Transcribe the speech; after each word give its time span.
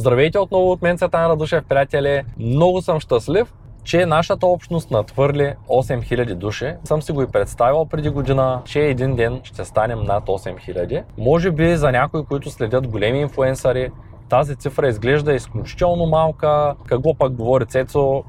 Здравейте 0.00 0.38
отново 0.38 0.70
от 0.70 0.82
мен, 0.82 0.96
Цветан 0.96 1.30
Радушев, 1.30 1.64
приятели! 1.64 2.22
Много 2.38 2.82
съм 2.82 3.00
щастлив, 3.00 3.54
че 3.84 4.06
нашата 4.06 4.46
общност 4.46 4.90
надхвърли 4.90 5.54
8000 5.68 6.34
души. 6.34 6.74
Съм 6.84 7.02
си 7.02 7.12
го 7.12 7.22
и 7.22 7.26
представил 7.26 7.84
преди 7.84 8.08
година, 8.08 8.62
че 8.64 8.80
един 8.80 9.16
ден 9.16 9.40
ще 9.42 9.64
станем 9.64 10.02
над 10.02 10.24
8000. 10.24 11.02
Може 11.18 11.50
би 11.50 11.76
за 11.76 11.92
някои, 11.92 12.24
които 12.24 12.50
следят 12.50 12.88
големи 12.88 13.20
инфуенсъри, 13.20 13.90
тази 14.28 14.56
цифра 14.56 14.88
изглежда 14.88 15.32
изключително 15.32 16.06
малка. 16.06 16.74
Какво 16.86 17.14
пък 17.14 17.32
говори 17.32 17.66
Цецо? 17.66 18.24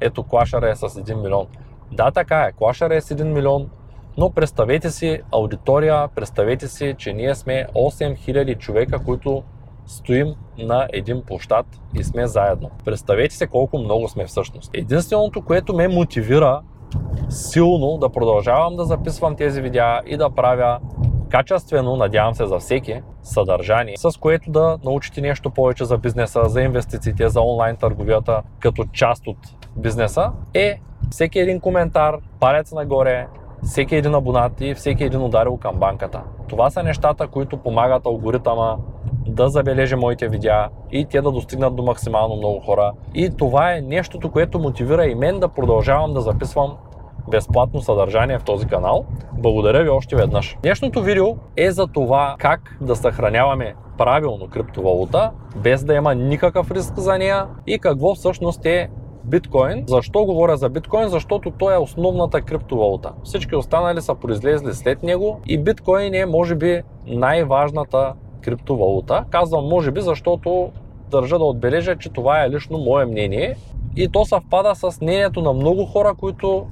Ето 0.00 0.22
клашара 0.22 0.70
е 0.70 0.76
с 0.76 0.88
1 0.88 1.14
милион. 1.14 1.46
Да, 1.92 2.10
така 2.10 2.40
е. 2.40 2.52
Клашара 2.52 2.96
е 2.96 3.00
с 3.00 3.14
1 3.14 3.22
милион, 3.22 3.70
но 4.16 4.30
представете 4.30 4.90
си 4.90 5.20
аудитория, 5.32 6.08
представете 6.08 6.68
си, 6.68 6.94
че 6.98 7.12
ние 7.12 7.34
сме 7.34 7.66
8000 7.74 8.58
човека, 8.58 8.98
които 9.04 9.42
стоим 9.86 10.34
на 10.58 10.88
един 10.92 11.22
площад 11.22 11.66
и 11.94 12.04
сме 12.04 12.26
заедно. 12.26 12.70
Представете 12.84 13.34
се 13.34 13.46
колко 13.46 13.78
много 13.78 14.08
сме 14.08 14.26
всъщност. 14.26 14.70
Единственото, 14.74 15.42
което 15.42 15.74
ме 15.74 15.88
мотивира 15.88 16.62
силно 17.28 17.98
да 17.98 18.08
продължавам 18.08 18.76
да 18.76 18.84
записвам 18.84 19.36
тези 19.36 19.62
видеа 19.62 20.00
и 20.06 20.16
да 20.16 20.30
правя 20.30 20.78
качествено, 21.28 21.96
надявам 21.96 22.34
се 22.34 22.46
за 22.46 22.58
всеки, 22.58 23.02
съдържание, 23.22 23.94
с 23.96 24.18
което 24.20 24.50
да 24.50 24.78
научите 24.84 25.20
нещо 25.20 25.50
повече 25.50 25.84
за 25.84 25.98
бизнеса, 25.98 26.42
за 26.44 26.62
инвестициите, 26.62 27.28
за 27.28 27.40
онлайн 27.40 27.76
търговията, 27.76 28.42
като 28.60 28.84
част 28.92 29.26
от 29.26 29.38
бизнеса, 29.76 30.32
е 30.54 30.80
всеки 31.10 31.38
един 31.38 31.60
коментар, 31.60 32.16
палец 32.40 32.72
нагоре, 32.72 33.26
всеки 33.66 33.96
един 33.96 34.14
абонат 34.14 34.60
и 34.60 34.74
всеки 34.74 35.04
един 35.04 35.22
ударил 35.22 35.56
към 35.56 35.74
банката. 35.76 36.22
Това 36.48 36.70
са 36.70 36.82
нещата, 36.82 37.26
които 37.26 37.56
помагат 37.56 38.06
алгоритъма 38.06 38.76
да 39.28 39.48
забележи 39.48 39.96
моите 39.96 40.28
видеа 40.28 40.68
и 40.92 41.04
те 41.04 41.20
да 41.20 41.30
достигнат 41.30 41.76
до 41.76 41.82
максимално 41.82 42.36
много 42.36 42.60
хора. 42.60 42.92
И 43.14 43.30
това 43.30 43.72
е 43.72 43.80
нещото, 43.80 44.30
което 44.30 44.58
мотивира 44.58 45.06
и 45.06 45.14
мен 45.14 45.40
да 45.40 45.48
продължавам 45.48 46.14
да 46.14 46.20
записвам 46.20 46.76
безплатно 47.30 47.80
съдържание 47.80 48.38
в 48.38 48.44
този 48.44 48.66
канал. 48.66 49.04
Благодаря 49.32 49.82
ви 49.82 49.88
още 49.88 50.16
веднъж. 50.16 50.56
Днешното 50.62 51.02
видео 51.02 51.26
е 51.56 51.70
за 51.70 51.86
това 51.86 52.36
как 52.38 52.76
да 52.80 52.96
съхраняваме 52.96 53.74
правилно 53.98 54.48
криптовалута, 54.48 55.30
без 55.56 55.84
да 55.84 55.94
има 55.94 56.14
никакъв 56.14 56.70
риск 56.70 56.98
за 56.98 57.18
нея 57.18 57.46
и 57.66 57.78
какво 57.78 58.14
всъщност 58.14 58.66
е 58.66 58.88
биткоин. 59.26 59.84
Защо 59.86 60.24
говоря 60.24 60.56
за 60.56 60.68
биткоин? 60.68 61.08
Защото 61.08 61.50
той 61.50 61.74
е 61.74 61.78
основната 61.78 62.42
криптовалута. 62.42 63.12
Всички 63.24 63.56
останали 63.56 64.02
са 64.02 64.14
произлезли 64.14 64.74
след 64.74 65.02
него 65.02 65.40
и 65.46 65.58
биткоин 65.58 66.14
е 66.14 66.26
може 66.26 66.54
би 66.54 66.82
най-важната 67.06 68.12
криптовалута. 68.42 69.24
Казвам 69.30 69.64
може 69.64 69.90
би, 69.90 70.00
защото 70.00 70.70
държа 71.10 71.38
да 71.38 71.44
отбележа, 71.44 71.96
че 71.96 72.12
това 72.12 72.44
е 72.44 72.50
лично 72.50 72.78
мое 72.78 73.04
мнение 73.04 73.56
и 73.96 74.08
то 74.08 74.24
съвпада 74.24 74.74
с 74.74 75.00
мнението 75.00 75.42
на 75.42 75.52
много 75.52 75.84
хора, 75.84 76.14
които 76.18 76.66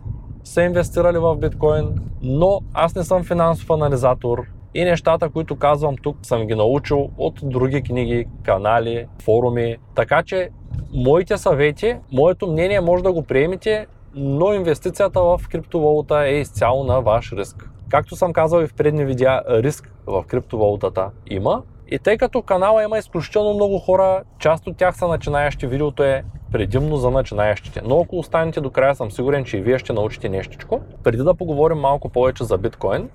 са 0.45 0.63
инвестирали 0.63 1.19
в 1.19 1.37
биткоин, 1.37 1.89
но 2.23 2.61
аз 2.75 2.95
не 2.95 3.05
съм 3.05 3.25
финансов 3.25 3.71
анализатор 3.71 4.47
и 4.75 4.85
нещата, 4.85 5.29
които 5.29 5.57
казвам 5.57 5.97
тук, 6.03 6.17
съм 6.23 6.47
ги 6.47 6.55
научил 6.55 7.09
от 7.19 7.41
други 7.43 7.83
книги, 7.83 8.27
канали, 8.43 9.07
форуми. 9.23 9.77
Така 9.95 10.23
че 10.23 10.49
моите 10.95 11.39
съвети, 11.39 11.97
моето 12.13 12.47
мнение 12.47 12.81
може 12.81 13.03
да 13.03 13.13
го 13.13 13.23
приемете, 13.23 13.87
но 14.15 14.53
инвестицията 14.53 15.21
в 15.21 15.41
криптовалута 15.51 16.27
е 16.27 16.35
изцяло 16.35 16.85
на 16.85 17.01
ваш 17.01 17.33
риск. 17.33 17.71
Както 17.89 18.17
съм 18.17 18.33
казал 18.33 18.63
и 18.63 18.67
в 18.67 18.75
предни 18.75 19.05
видеа, 19.05 19.43
риск 19.49 19.91
в 20.07 20.25
криптовалутата 20.29 21.11
има. 21.31 21.63
И 21.91 21.99
тъй 21.99 22.19
като 22.19 22.43
канала 22.43 22.83
има 22.83 22.99
изключително 22.99 23.55
много 23.55 23.79
хора, 23.79 24.23
част 24.39 24.67
от 24.67 24.77
тях 24.77 24.97
са 24.97 25.09
начинаещи, 25.09 25.67
видеото 25.67 26.03
е 26.03 26.25
предимно 26.53 26.97
за 26.97 27.11
начинаещите. 27.11 27.83
Но 27.85 28.01
ако 28.01 28.19
останете 28.19 28.61
до 28.61 28.71
края, 28.71 28.95
съм 28.95 29.11
сигурен, 29.11 29.45
че 29.45 29.57
и 29.57 29.61
вие 29.61 29.79
ще 29.79 29.93
научите 29.93 30.29
нещичко. 30.29 30.81
Преди 31.03 31.23
да 31.23 31.35
поговорим 31.35 31.79
малко 31.79 32.09
повече 32.09 32.45
за 32.45 32.59
биткоин, 32.59 33.09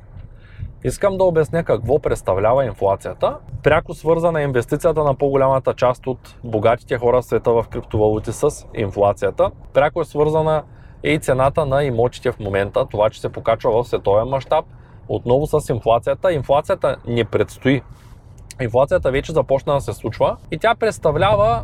Искам 0.84 1.17
да 1.17 1.23
обясня 1.23 1.63
какво 1.63 2.00
представлява 2.00 2.66
инфлацията. 2.66 3.38
Пряко 3.63 3.94
свързана 3.94 4.41
е 4.41 4.44
инвестицията 4.44 5.03
на 5.03 5.16
по-голямата 5.16 5.73
част 5.73 6.07
от 6.07 6.35
богатите 6.44 6.97
хора 6.97 7.22
в 7.22 7.25
света 7.25 7.51
в 7.51 7.66
криптовалути 7.69 8.31
с 8.31 8.50
инфлацията. 8.75 9.51
Пряко 9.73 10.01
е 10.01 10.06
свързана 10.06 10.63
и 11.03 11.19
цената 11.19 11.66
на 11.66 11.84
имотите 11.84 12.31
в 12.31 12.39
момента, 12.39 12.85
това, 12.85 13.09
че 13.09 13.22
се 13.22 13.29
покачва 13.29 13.84
в 13.84 13.88
световен 13.88 14.28
мащаб. 14.28 14.66
Отново 15.09 15.47
с 15.47 15.69
инфлацията. 15.69 16.34
Инфлацията 16.34 16.95
не 17.07 17.25
предстои. 17.25 17.81
Инфлацията 18.62 19.12
вече 19.12 19.31
започна 19.31 19.73
да 19.73 19.81
се 19.81 19.94
случва 19.94 20.38
и 20.51 20.57
тя 20.57 20.75
представлява 20.75 21.63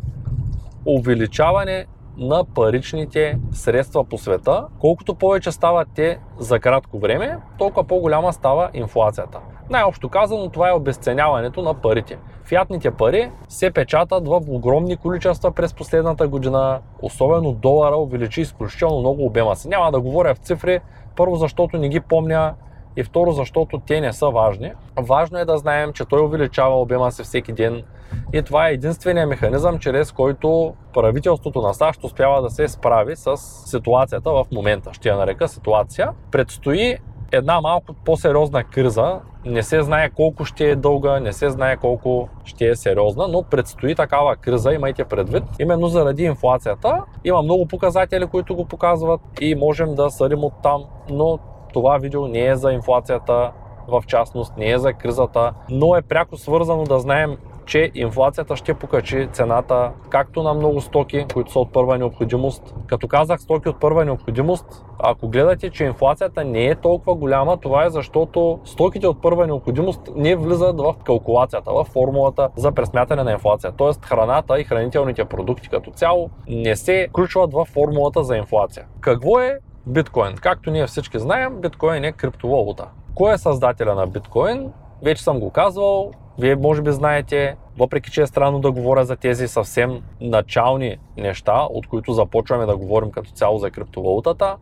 увеличаване 0.86 1.86
на 2.18 2.46
паричните 2.46 3.40
средства 3.52 4.03
по 4.03 4.18
света. 4.18 4.66
Колкото 4.80 5.16
повече 5.16 5.52
стават 5.52 5.88
те 5.96 6.20
за 6.40 6.59
кратко 6.59 7.00
време, 7.00 7.38
толкова 7.58 7.84
по-голяма 7.84 8.34
става 8.34 8.70
инфлацията. 8.74 9.40
Най-общо 9.70 10.09
казано, 10.09 10.50
това 10.50 10.70
е 10.70 10.74
обесценяването 10.74 11.62
на 11.62 11.74
парите. 11.74 12.18
Фиатните 12.44 12.92
пари 12.92 13.31
се 13.50 13.72
печатат 13.72 14.28
в 14.28 14.42
огромни 14.48 14.98
количества 14.98 15.52
през 15.52 15.74
последната 15.74 16.28
година, 16.28 16.80
особено 17.02 17.52
долара 17.52 17.96
увеличи 17.96 18.42
изключително 18.42 19.00
много 19.00 19.25
обема 19.25 19.56
си. 19.56 19.68
Няма 19.68 19.92
да 19.92 20.02
говоря 20.02 20.36
в 20.36 20.38
цифри, 20.38 20.80
първо 21.16 21.36
защото 21.36 21.78
не 21.78 21.90
ги 21.90 22.00
помня, 22.00 22.54
и 22.97 23.03
второ 23.03 23.31
защото 23.31 23.81
те 23.88 24.01
не 24.01 24.13
са 24.13 24.29
важни. 24.29 24.72
Важно 25.00 25.38
е 25.38 25.45
да 25.45 25.57
знаем, 25.57 25.94
че 25.94 26.06
той 26.06 26.22
увеличава 26.22 26.81
обема 26.81 27.11
си 27.11 27.23
всеки 27.23 27.53
ден 27.53 27.83
и 28.33 28.41
това 28.41 28.69
е 28.69 28.73
единствения 28.73 29.28
механизъм, 29.28 29.79
чрез 29.79 30.11
който 30.11 30.73
правителството 30.94 31.61
на 31.61 31.73
САЩ 31.73 32.03
успява 32.03 32.41
да 32.41 32.50
се 32.50 32.67
справи 32.67 33.16
с 33.16 33.38
ситуацията 33.66 34.31
в 34.31 34.45
момента. 34.51 34.94
Ще 34.94 35.09
я 35.09 35.17
нарека 35.17 35.47
ситуация. 35.47 36.09
Предстои 36.31 36.97
една 37.31 37.61
малко 37.61 37.94
по-сериозна 37.94 38.63
криза. 38.63 39.19
Не 39.45 39.63
се 39.63 39.81
знае 39.81 40.09
колко 40.09 40.45
ще 40.45 40.69
е 40.69 40.75
дълга, 40.75 41.19
не 41.19 41.33
се 41.33 41.50
знае 41.50 41.77
колко 41.77 42.29
ще 42.44 42.67
е 42.67 42.75
сериозна, 42.75 43.27
но 43.27 43.44
предстои 43.44 43.95
такава 43.95 44.35
криза, 44.35 44.73
имайте 44.73 45.06
предвид. 45.06 45.44
Именно 45.59 45.88
заради 45.88 46.23
инфлацията 46.23 47.03
има 47.23 47.41
много 47.41 47.67
показатели, 47.67 48.25
които 48.25 48.56
го 48.56 48.66
показват 48.66 49.22
и 49.41 49.56
можем 49.56 49.95
да 49.95 50.09
съдим 50.09 50.44
от 50.44 50.53
там, 50.63 50.83
но 51.09 51.39
това 51.75 51.97
видео 51.97 52.28
не 52.28 52.46
е 52.46 52.56
за 52.56 52.72
инфлацията 52.72 53.52
в 53.88 54.03
частност, 54.08 54.58
не 54.58 54.72
е 54.72 54.78
за 54.78 54.94
кризата, 54.94 55.53
но 55.69 55.96
е 55.96 56.02
пряко 56.02 56.38
свързано 56.38 56.84
да 56.84 57.00
знаем 57.00 57.38
че 57.66 57.91
инфлацията 57.96 58.56
ще 58.56 58.74
покачи 58.74 59.28
цената 59.31 59.91
както 60.09 60.44
на 60.44 60.53
много 60.53 60.81
стоки, 60.81 61.25
които 61.34 61.52
са 61.52 61.59
от 61.59 61.74
първа 61.74 61.97
необходимост. 61.97 62.75
Като 62.88 63.08
казах 63.08 63.41
стоки 63.41 63.69
от 63.69 63.80
първа 63.80 64.06
необходимост, 64.06 64.86
ако 65.00 65.28
гледате, 65.28 65.69
че 65.69 65.84
инфлацията 65.84 66.44
не 66.44 66.66
е 66.66 66.75
толкова 66.75 67.16
голяма, 67.16 67.58
това 67.58 67.86
е 67.86 67.90
защото 67.90 68.59
стоките 68.66 69.07
от 69.07 69.22
първа 69.22 69.47
необходимост 69.47 70.02
не 70.16 70.36
влизат 70.36 70.80
в 70.80 70.96
калкулацията, 71.03 71.72
в 71.72 71.84
формулата 71.84 72.50
за 72.56 72.72
пресмятане 72.72 73.24
на 73.24 73.31
инфлация. 73.31 73.74
Тоест 73.78 74.06
храната 74.06 74.59
и 74.59 74.63
хранителните 74.63 75.25
продукти 75.25 75.69
като 75.69 75.92
цяло 75.92 76.30
не 76.47 76.75
се 76.75 77.07
включват 77.09 77.53
в 77.53 77.66
формулата 77.66 78.24
за 78.24 78.38
инфлация. 78.38 78.86
Какво 79.02 79.40
е 79.40 79.59
биткоин? 79.88 80.35
Както 80.35 80.72
ние 80.72 80.88
всички 80.88 81.19
знаем, 81.19 81.62
биткоин 81.62 82.03
е 82.03 82.12
криптовалута. 82.12 82.88
Кой 83.16 83.34
е 83.34 83.38
създателя 83.38 83.96
на 83.96 84.07
биткоин? 84.07 84.72
Вече 85.03 85.23
съм 85.23 85.40
го 85.40 85.50
казвал, 85.50 86.12
вие 86.40 86.56
може 86.56 86.81
би 86.81 86.91
знаете, 86.91 87.56
въпреки 87.78 88.12
че 88.12 88.22
е 88.22 88.28
странно 88.28 88.59
да 88.59 88.72
говоря 88.72 89.06
за 89.06 89.16
тези 89.16 89.47
съвсем 89.47 90.01
начални 90.22 90.97
неща, 91.18 91.68
от 91.69 91.88
които 91.88 92.13
започваме 92.13 92.66
да 92.66 92.78
говорим 92.78 93.12
като 93.12 93.31
цяло 93.31 93.57
за 93.57 93.72
криптовалутата, 93.72 94.56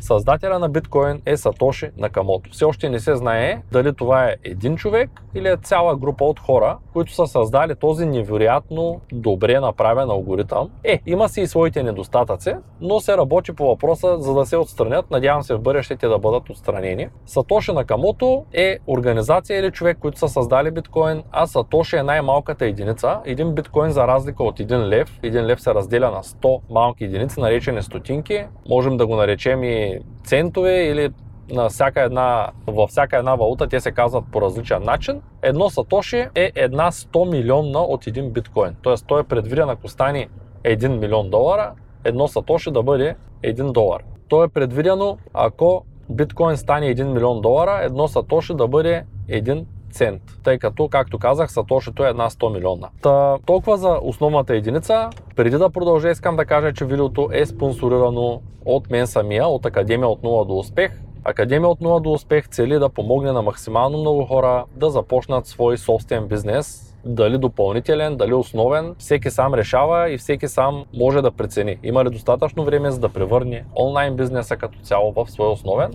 Създателя 0.00 0.58
на 0.58 0.68
биткоин 0.68 1.22
е 1.26 1.36
Сатоши 1.36 1.90
Накамото. 1.96 2.50
Все 2.52 2.64
още 2.64 2.88
не 2.88 3.00
се 3.00 3.16
знае 3.16 3.62
дали 3.72 3.94
това 3.94 4.24
е 4.24 4.36
един 4.44 4.76
човек 4.76 5.10
или 5.34 5.48
е 5.48 5.56
цяла 5.56 5.96
група 5.96 6.24
от 6.24 6.40
хора, 6.40 6.78
които 6.92 7.14
са 7.14 7.26
създали 7.26 7.74
този 7.74 8.06
невероятно 8.06 9.00
добре 9.12 9.60
направен 9.60 10.10
алгоритъм. 10.10 10.70
Е, 10.84 11.00
има 11.06 11.28
си 11.28 11.40
и 11.40 11.46
своите 11.46 11.82
недостатъци, 11.82 12.54
но 12.80 13.00
се 13.00 13.16
работи 13.16 13.52
по 13.52 13.66
въпроса 13.66 14.18
за 14.18 14.34
да 14.34 14.46
се 14.46 14.56
отстранят. 14.56 15.10
Надявам 15.10 15.42
се 15.42 15.54
в 15.54 15.60
бъдещите 15.60 16.08
да 16.08 16.18
бъдат 16.18 16.50
отстранени. 16.50 17.08
Сатоши 17.26 17.72
Накамото 17.72 18.44
е 18.52 18.78
организация 18.86 19.60
или 19.60 19.70
човек, 19.70 19.98
които 20.00 20.18
са 20.18 20.28
създали 20.28 20.70
биткоин, 20.70 21.22
а 21.32 21.46
Сатоши 21.46 21.96
е 21.96 22.02
най-малката 22.02 22.66
единица. 22.66 23.20
Един 23.24 23.54
биткоин 23.54 23.90
за 23.90 24.06
разлика 24.06 24.44
от 24.44 24.60
един 24.60 24.88
лев, 24.88 25.18
един 25.22 25.46
лев 25.46 25.60
се 25.60 25.74
разделя 25.74 26.10
на 26.10 26.22
100 26.22 26.60
малки 26.70 27.04
единици, 27.04 27.40
наречени 27.40 27.82
стотинки. 27.82 28.44
Можем 28.68 28.96
да 28.96 29.06
го 29.06 29.16
наречем 29.16 29.64
и 29.64 29.75
центове 30.24 30.84
или 30.84 31.10
на 31.50 31.68
всяка 31.68 32.02
една, 32.02 32.48
във 32.66 32.90
всяка 32.90 33.18
една 33.18 33.34
валута 33.34 33.68
те 33.68 33.80
се 33.80 33.92
казват 33.92 34.24
по 34.32 34.40
различен 34.40 34.82
начин. 34.82 35.22
Едно 35.42 35.70
сатоши 35.70 36.26
е 36.34 36.52
една 36.54 36.90
100 36.90 37.30
милионна 37.30 37.78
от 37.78 38.06
един 38.06 38.30
биткоин. 38.30 38.76
Тоест 38.82 39.06
той 39.06 39.20
е 39.20 39.24
предвиден 39.24 39.70
ако 39.70 39.88
стане 39.88 40.28
1 40.64 40.98
милион 40.98 41.30
долара, 41.30 41.72
едно 42.04 42.28
сатоши 42.28 42.70
да 42.70 42.82
бъде 42.82 43.16
1 43.44 43.72
долар. 43.72 44.02
То 44.28 44.44
е 44.44 44.48
предвидено 44.48 45.18
ако 45.34 45.84
биткоин 46.10 46.56
стане 46.56 46.94
1 46.94 47.04
милион 47.04 47.40
долара, 47.40 47.80
едно 47.82 48.08
сатоши 48.08 48.54
да 48.54 48.68
бъде 48.68 49.04
1 49.28 49.64
цент, 49.96 50.22
тъй 50.44 50.58
като, 50.58 50.88
както 50.88 51.18
казах, 51.18 51.52
сатошито 51.52 52.04
е 52.04 52.08
една 52.08 52.30
100 52.30 52.52
милиона. 52.52 52.88
Та, 53.02 53.38
толкова 53.46 53.76
за 53.76 53.98
основната 54.02 54.54
единица. 54.54 55.10
Преди 55.36 55.56
да 55.58 55.70
продължа, 55.70 56.10
искам 56.10 56.36
да 56.36 56.44
кажа, 56.44 56.72
че 56.72 56.84
видеото 56.84 57.28
е 57.32 57.46
спонсорирано 57.46 58.40
от 58.64 58.90
мен 58.90 59.06
самия, 59.06 59.46
от 59.46 59.66
Академия 59.66 60.08
от 60.08 60.22
0 60.22 60.46
до 60.46 60.58
успех. 60.58 61.00
Академия 61.24 61.68
от 61.68 61.80
0 61.80 62.00
до 62.00 62.12
успех 62.12 62.48
цели 62.48 62.78
да 62.78 62.88
помогне 62.88 63.32
на 63.32 63.42
максимално 63.42 63.98
много 63.98 64.24
хора 64.24 64.64
да 64.76 64.90
започнат 64.90 65.46
свой 65.46 65.78
собствен 65.78 66.28
бизнес, 66.28 66.96
дали 67.04 67.38
допълнителен, 67.38 68.16
дали 68.16 68.34
основен, 68.34 68.94
всеки 68.98 69.30
сам 69.30 69.54
решава 69.54 70.10
и 70.10 70.18
всеки 70.18 70.48
сам 70.48 70.84
може 70.94 71.22
да 71.22 71.30
прецени. 71.30 71.78
Има 71.82 72.04
ли 72.04 72.10
достатъчно 72.10 72.64
време 72.64 72.90
за 72.90 73.00
да 73.00 73.08
превърне 73.08 73.64
онлайн 73.76 74.16
бизнеса 74.16 74.56
като 74.56 74.78
цяло 74.78 75.12
в 75.12 75.30
свой 75.30 75.48
основен? 75.48 75.94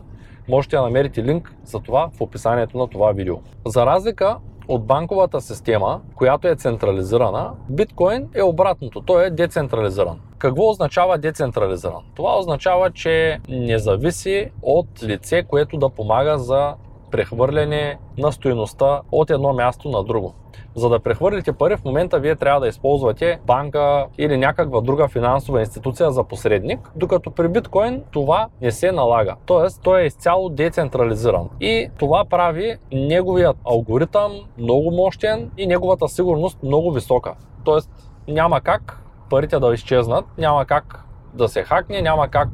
Можете 0.51 0.75
да 0.75 0.81
намерите 0.81 1.24
линк 1.24 1.56
за 1.63 1.80
това 1.80 2.09
в 2.18 2.21
описанието 2.21 2.77
на 2.77 2.88
това 2.88 3.12
видео. 3.12 3.36
За 3.65 3.86
разлика 3.86 4.38
от 4.68 4.86
банковата 4.86 5.42
система, 5.42 6.01
която 6.15 6.48
е 6.48 6.56
централизирана, 6.56 7.51
биткоин 7.69 8.30
е 8.36 8.44
обратното, 8.44 9.01
той 9.01 9.25
е 9.25 9.30
децентрализиран. 9.30 10.19
Какво 10.38 10.69
означава 10.69 11.18
децентрализиран? 11.18 12.01
Това 12.15 12.39
означава, 12.39 12.92
че 12.92 13.39
не 13.50 13.80
зависи 13.80 14.51
от 14.62 15.03
лице, 15.03 15.44
което 15.44 15.77
да 15.77 15.89
помага 15.89 16.38
за 16.38 16.74
прехвърляне 17.12 17.98
на 18.18 18.31
стоеността 18.31 19.01
от 19.12 19.30
едно 19.30 19.53
място 19.53 19.89
на 19.89 20.03
друго. 20.03 20.33
За 20.75 20.89
да 20.89 21.00
прехвърлите 21.00 21.53
пари, 21.53 21.77
в 21.77 21.85
момента 21.85 22.19
вие 22.19 22.35
трябва 22.35 22.59
да 22.59 22.68
използвате 22.68 23.39
банка 23.45 24.06
или 24.18 24.38
някаква 24.38 24.81
друга 24.81 25.07
финансова 25.07 25.59
институция 25.59 26.12
за 26.12 26.23
посредник, 26.23 26.91
докато 26.95 27.31
при 27.31 27.47
биткоин 27.47 28.03
това 28.12 28.47
не 28.62 28.71
се 28.71 28.91
налага. 28.91 29.35
Тоест, 29.45 29.81
той 29.83 30.01
е 30.01 30.06
изцяло 30.06 30.50
децентрализиран. 30.50 31.50
И 31.62 31.89
това 31.97 32.25
прави 32.25 32.75
неговият 32.91 33.57
алгоритъм 33.65 34.31
много 34.57 34.91
мощен 34.91 35.51
и 35.57 35.68
неговата 35.68 36.07
сигурност 36.07 36.63
много 36.63 36.91
висока. 36.91 37.33
Тоест, 37.63 37.91
няма 38.27 38.62
как 38.62 39.03
парите 39.29 39.59
да 39.59 39.74
изчезнат, 39.74 40.25
няма 40.38 40.65
как 40.65 41.06
да 41.33 41.47
се 41.47 41.63
хакне, 41.63 42.01
няма 42.01 42.27
как 42.27 42.50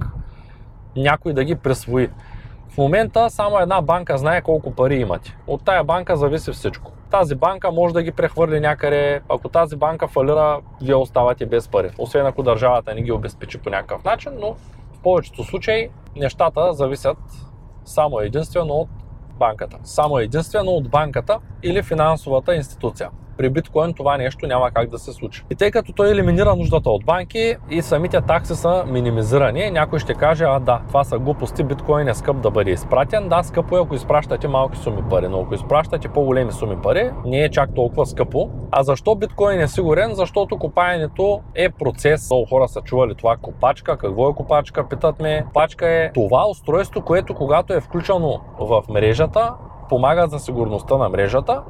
някой 0.95 1.33
да 1.33 1.43
ги 1.43 1.55
присвои. 1.55 2.09
В 2.77 2.79
момента 2.79 3.29
само 3.29 3.59
една 3.59 3.81
банка 3.81 4.18
знае 4.18 4.41
колко 4.41 4.71
пари 4.71 4.95
имате. 4.95 5.38
От 5.47 5.65
тая 5.65 5.83
банка 5.83 6.18
зависи 6.18 6.51
всичко. 6.51 6.91
Тази 7.12 7.35
банка 7.35 7.71
може 7.71 7.94
да 7.94 8.03
ги 8.03 8.12
прехвърли 8.12 8.59
някъде. 8.59 9.21
Ако 9.29 9.50
тази 9.50 9.75
банка 9.75 10.07
фалира, 10.07 10.59
вие 10.81 10.95
оставате 10.95 11.45
без 11.45 11.68
пари. 11.68 11.89
Освен 11.97 12.25
ако 12.25 12.44
държавата 12.44 12.95
не 12.95 13.01
ги 13.01 13.12
обезпечи 13.12 13.57
по 13.57 13.69
някакъв 13.69 14.03
начин, 14.03 14.31
но 14.39 14.53
в 14.94 15.00
повечето 15.03 15.44
случаи 15.44 15.89
нещата 16.15 16.74
зависят 16.74 17.18
само 17.85 18.19
единствено 18.19 18.74
от 18.74 18.89
банката. 19.39 19.77
Само 19.83 20.19
единствено 20.19 20.71
от 20.71 20.89
банката 20.89 21.39
или 21.63 21.83
финансовата 21.83 22.56
институция 22.56 23.09
при 23.37 23.49
биткоин 23.49 23.93
това 23.93 24.17
нещо 24.17 24.47
няма 24.47 24.71
как 24.71 24.89
да 24.89 24.99
се 24.99 25.13
случи. 25.13 25.43
И 25.51 25.55
тъй 25.55 25.71
като 25.71 25.93
той 25.93 26.11
елиминира 26.11 26.55
нуждата 26.55 26.89
от 26.89 27.05
банки 27.05 27.55
и 27.69 27.81
самите 27.81 28.21
такси 28.21 28.55
са 28.55 28.83
минимизирани, 28.87 29.71
някой 29.71 29.99
ще 29.99 30.13
каже, 30.13 30.43
а 30.47 30.59
да, 30.59 30.81
това 30.87 31.03
са 31.03 31.19
глупости, 31.19 31.63
биткоин 31.63 32.07
е 32.07 32.13
скъп 32.13 32.41
да 32.41 32.51
бъде 32.51 32.71
изпратен. 32.71 33.29
Да, 33.29 33.43
скъпо 33.43 33.77
е 33.77 33.81
ако 33.81 33.95
изпращате 33.95 34.47
малки 34.47 34.77
суми 34.77 35.01
пари, 35.09 35.27
но 35.27 35.41
ако 35.41 35.53
изпращате 35.53 36.07
по-големи 36.07 36.51
суми 36.51 36.77
пари, 36.83 37.11
не 37.25 37.43
е 37.43 37.49
чак 37.49 37.73
толкова 37.75 38.05
скъпо. 38.05 38.49
А 38.71 38.83
защо 38.83 39.15
биткоин 39.15 39.59
е 39.59 39.67
сигурен? 39.67 40.13
Защото 40.13 40.57
копаенето 40.57 41.41
е 41.55 41.69
процес. 41.69 42.29
Много 42.29 42.45
хора 42.45 42.67
са 42.67 42.81
чували 42.81 43.15
това 43.15 43.37
копачка. 43.37 43.97
Какво 43.97 44.29
е 44.29 44.33
копачка? 44.33 44.89
Питат 44.89 45.19
ме. 45.19 45.43
Копачка 45.45 45.89
е 45.89 46.11
това 46.13 46.49
устройство, 46.49 47.01
което 47.01 47.35
когато 47.35 47.73
е 47.73 47.81
включено 47.81 48.39
в 48.59 48.83
мрежата, 48.89 49.53
помага 49.89 50.27
за 50.27 50.39
сигурността 50.39 50.97
на 50.97 51.09
мрежата 51.09 51.63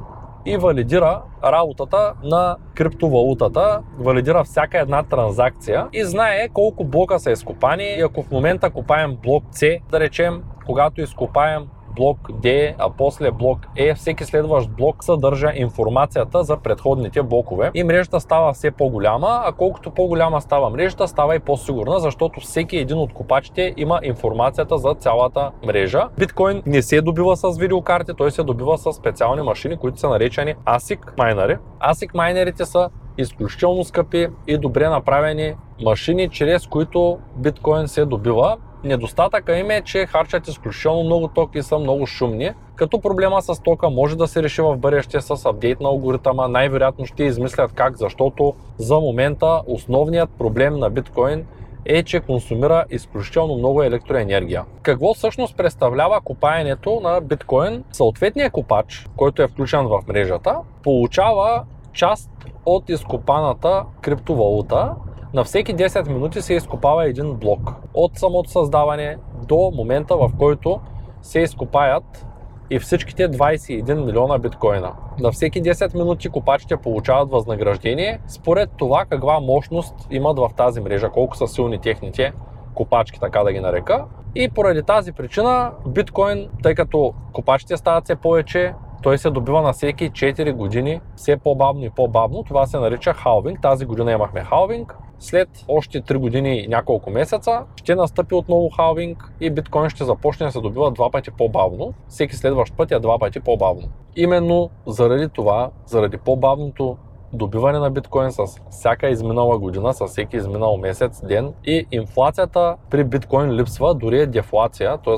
и 0.46 0.56
валидира 0.56 1.22
работата 1.44 2.14
на 2.22 2.56
криптовалутата, 2.74 3.82
валидира 3.98 4.44
всяка 4.44 4.78
една 4.78 5.02
транзакция 5.02 5.86
и 5.92 6.04
знае 6.04 6.48
колко 6.48 6.84
блока 6.84 7.18
са 7.18 7.30
изкопани. 7.30 7.84
И 7.98 8.00
ако 8.00 8.22
в 8.22 8.30
момента 8.30 8.70
копаем 8.70 9.16
блок 9.22 9.44
C, 9.52 9.80
да 9.90 10.00
речем, 10.00 10.42
когато 10.66 11.00
изкопаем 11.00 11.68
блок 11.98 12.18
D, 12.32 12.74
а 12.78 12.90
после 12.90 13.30
блок 13.30 13.58
E, 13.76 13.94
всеки 13.94 14.24
следващ 14.24 14.70
блок 14.70 15.04
съдържа 15.04 15.52
информацията 15.54 16.44
за 16.44 16.56
предходните 16.56 17.22
блокове 17.22 17.70
и 17.74 17.84
мрежата 17.84 18.20
става 18.20 18.52
все 18.52 18.70
по-голяма, 18.70 19.42
а 19.44 19.52
колкото 19.52 19.90
по-голяма 19.90 20.40
става 20.40 20.70
мрежата, 20.70 21.08
става 21.08 21.36
и 21.36 21.38
по-сигурна, 21.38 21.98
защото 21.98 22.40
всеки 22.40 22.76
един 22.76 22.98
от 22.98 23.12
копачите 23.12 23.74
има 23.76 24.00
информацията 24.02 24.78
за 24.78 24.94
цялата 24.94 25.50
мрежа. 25.66 26.08
Биткоин 26.18 26.62
не 26.66 26.82
се 26.82 27.00
добива 27.00 27.36
с 27.36 27.58
видеокарти, 27.58 28.12
той 28.16 28.30
се 28.30 28.42
добива 28.42 28.78
с 28.78 28.92
специални 28.92 29.42
машини, 29.42 29.76
които 29.76 30.00
са 30.00 30.08
наречени 30.08 30.54
ASIC 30.66 30.98
майнери. 31.18 31.56
ASIC 31.80 32.14
майнерите 32.14 32.64
са 32.64 32.90
изключително 33.18 33.84
скъпи 33.84 34.28
и 34.46 34.58
добре 34.58 34.88
направени 34.88 35.54
машини, 35.84 36.28
чрез 36.28 36.66
които 36.66 37.18
биткоин 37.36 37.88
се 37.88 38.04
добива. 38.04 38.56
Недостатъка 38.84 39.58
им 39.58 39.70
е, 39.70 39.82
че 39.82 40.06
харчат 40.06 40.48
изключително 40.48 41.02
много 41.02 41.28
ток 41.28 41.54
и 41.54 41.62
са 41.62 41.78
много 41.78 42.06
шумни. 42.06 42.50
Като 42.74 43.00
проблема 43.00 43.42
с 43.42 43.62
тока 43.62 43.90
може 43.90 44.16
да 44.16 44.28
се 44.28 44.42
реши 44.42 44.62
в 44.62 44.76
бъдеще 44.76 45.20
с 45.20 45.46
апдейт 45.46 45.80
на 45.80 45.88
алгоритъма, 45.88 46.48
най-вероятно 46.48 47.06
ще 47.06 47.24
измислят 47.24 47.72
как, 47.72 47.96
защото 47.96 48.54
за 48.78 49.00
момента 49.00 49.62
основният 49.66 50.30
проблем 50.38 50.78
на 50.78 50.90
биткоин 50.90 51.46
е, 51.84 52.02
че 52.02 52.20
консумира 52.20 52.84
изключително 52.90 53.54
много 53.54 53.82
електроенергия. 53.82 54.64
Какво 54.82 55.14
всъщност 55.14 55.56
представлява 55.56 56.20
копаенето 56.20 57.00
на 57.02 57.20
биткоин? 57.20 57.84
Съответният 57.92 58.52
копач, 58.52 59.06
който 59.16 59.42
е 59.42 59.48
включен 59.48 59.86
в 59.86 60.00
мрежата, 60.08 60.56
получава 60.82 61.64
част 61.92 62.30
от 62.66 62.88
изкопаната 62.88 63.84
криптовалута 64.00 64.94
на 65.34 65.44
всеки 65.44 65.76
10 65.76 66.08
минути 66.08 66.42
се 66.42 66.54
изкопава 66.54 67.08
един 67.08 67.34
блок. 67.34 67.72
От 67.94 68.18
самото 68.18 68.50
създаване 68.50 69.16
до 69.46 69.70
момента, 69.74 70.16
в 70.16 70.30
който 70.38 70.80
се 71.22 71.40
изкопаят 71.40 72.26
и 72.70 72.78
всичките 72.78 73.30
21 73.30 74.04
милиона 74.04 74.38
биткоина. 74.38 74.92
На 75.20 75.32
всеки 75.32 75.62
10 75.62 75.94
минути 75.94 76.28
копачите 76.28 76.76
получават 76.76 77.30
възнаграждение 77.30 78.20
според 78.28 78.70
това 78.76 79.04
каква 79.04 79.40
мощност 79.40 79.94
имат 80.10 80.38
в 80.38 80.50
тази 80.56 80.80
мрежа, 80.80 81.10
колко 81.10 81.36
са 81.36 81.46
силни 81.46 81.78
техните 81.78 82.32
копачки, 82.74 83.20
така 83.20 83.42
да 83.44 83.52
ги 83.52 83.60
нарека. 83.60 84.04
И 84.34 84.48
поради 84.48 84.82
тази 84.82 85.12
причина 85.12 85.72
биткоин, 85.86 86.48
тъй 86.62 86.74
като 86.74 87.14
копачите 87.32 87.76
стават 87.76 88.04
все 88.04 88.16
повече, 88.16 88.74
той 89.02 89.18
се 89.18 89.30
добива 89.30 89.62
на 89.62 89.72
всеки 89.72 90.10
4 90.10 90.52
години 90.52 91.00
все 91.16 91.36
по-бавно 91.36 91.84
и 91.84 91.90
по-бавно. 91.90 92.42
Това 92.42 92.66
се 92.66 92.78
нарича 92.78 93.12
халвинг. 93.12 93.62
Тази 93.62 93.84
година 93.84 94.12
имахме 94.12 94.40
халвинг. 94.40 94.96
След 95.20 95.48
още 95.68 96.02
3 96.02 96.16
години 96.18 96.58
и 96.58 96.68
няколко 96.68 97.10
месеца 97.10 97.64
ще 97.76 97.94
настъпи 97.94 98.34
отново 98.34 98.70
халвинг 98.70 99.32
и 99.40 99.50
биткоин 99.50 99.90
ще 99.90 100.04
започне 100.04 100.46
да 100.46 100.52
се 100.52 100.60
добива 100.60 100.90
два 100.90 101.10
пъти 101.10 101.30
по-бавно. 101.30 101.94
Всеки 102.08 102.36
следващ 102.36 102.76
път 102.76 102.92
е 102.92 102.98
два 102.98 103.18
пъти 103.18 103.40
по-бавно. 103.40 103.88
Именно 104.16 104.70
заради 104.86 105.28
това, 105.28 105.70
заради 105.86 106.18
по-бавното 106.18 106.96
добиване 107.32 107.78
на 107.78 107.90
биткоин 107.90 108.32
с 108.32 108.38
всяка 108.70 109.08
изминала 109.08 109.58
година, 109.58 109.94
с 109.94 110.06
всеки 110.06 110.36
изминал 110.36 110.76
месец, 110.76 111.26
ден 111.26 111.54
и 111.64 111.86
инфлацията 111.92 112.76
при 112.90 113.04
биткоин 113.04 113.52
липсва, 113.52 113.94
дори 113.94 114.20
е 114.20 114.26
дефлация, 114.26 114.98
т.е 114.98 115.14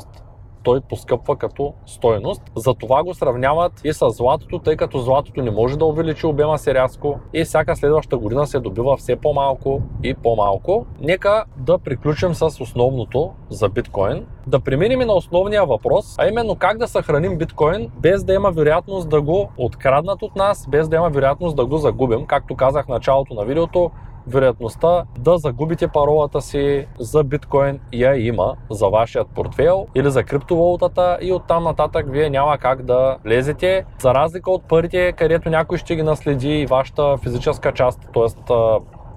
той 0.63 0.81
поскъпва 0.81 1.37
като 1.37 1.73
стойност. 1.87 2.43
Затова 2.57 3.03
го 3.03 3.15
сравняват 3.15 3.73
и 3.85 3.93
с 3.93 4.11
златото, 4.11 4.59
тъй 4.59 4.77
като 4.77 4.99
златото 4.99 5.43
не 5.43 5.51
може 5.51 5.79
да 5.79 5.85
увеличи 5.85 6.27
обема 6.27 6.59
си 6.59 6.75
рязко 6.75 7.19
и 7.33 7.45
всяка 7.45 7.77
следваща 7.77 8.19
година 8.19 8.47
се 8.47 8.61
добива 8.61 8.97
все 8.97 9.17
по-малко 9.17 9.83
и 10.03 10.15
по-малко. 10.15 10.87
Нека 11.01 11.45
да 11.57 11.79
приключим 11.79 12.35
с 12.35 12.61
основното 12.61 13.31
за 13.51 13.69
биткоин. 13.69 14.27
Да 14.47 14.61
преминем 14.61 15.01
на 15.01 15.13
основния 15.13 15.67
въпрос, 15.67 16.15
а 16.19 16.29
именно 16.29 16.57
как 16.57 16.79
да 16.79 16.89
съхраним 16.89 17.39
биткоин 17.39 17.91
без 17.99 18.25
да 18.25 18.35
има 18.35 18.51
вероятност 18.51 19.09
да 19.09 19.23
го 19.23 19.49
откраднат 19.57 20.23
от 20.23 20.37
нас, 20.37 20.67
без 20.69 20.89
да 20.89 20.97
има 20.97 21.09
вероятност 21.09 21.57
да 21.57 21.67
го 21.67 21.77
загубим. 21.77 22.27
Както 22.27 22.57
казах 22.57 22.87
в 22.87 22.89
началото 22.89 23.35
на 23.35 23.45
видеото, 23.45 23.91
вероятността 24.27 25.05
да 25.19 25.39
загубите 25.39 25.89
паролата 25.89 26.41
си 26.41 26.87
за 26.99 27.25
биткоин 27.25 27.81
я 27.93 28.27
има 28.27 28.55
за 28.71 28.89
вашият 28.89 29.29
портфел 29.35 29.87
или 29.95 30.11
за 30.11 30.25
криптовалутата 30.25 31.19
и 31.21 31.33
оттам 31.33 31.65
нататък 31.65 32.07
вие 32.09 32.31
няма 32.31 32.59
как 32.59 32.83
да 32.83 33.17
влезете. 33.25 33.85
За 33.99 34.15
разлика 34.15 34.51
от 34.51 34.63
парите, 34.69 35.13
където 35.13 35.51
някой 35.51 35.79
ще 35.79 35.97
ги 35.97 36.03
наследи 36.03 36.61
и 36.61 36.67
вашата 36.67 37.17
физическа 37.17 37.73
част, 37.73 38.01
т.е 38.15 38.51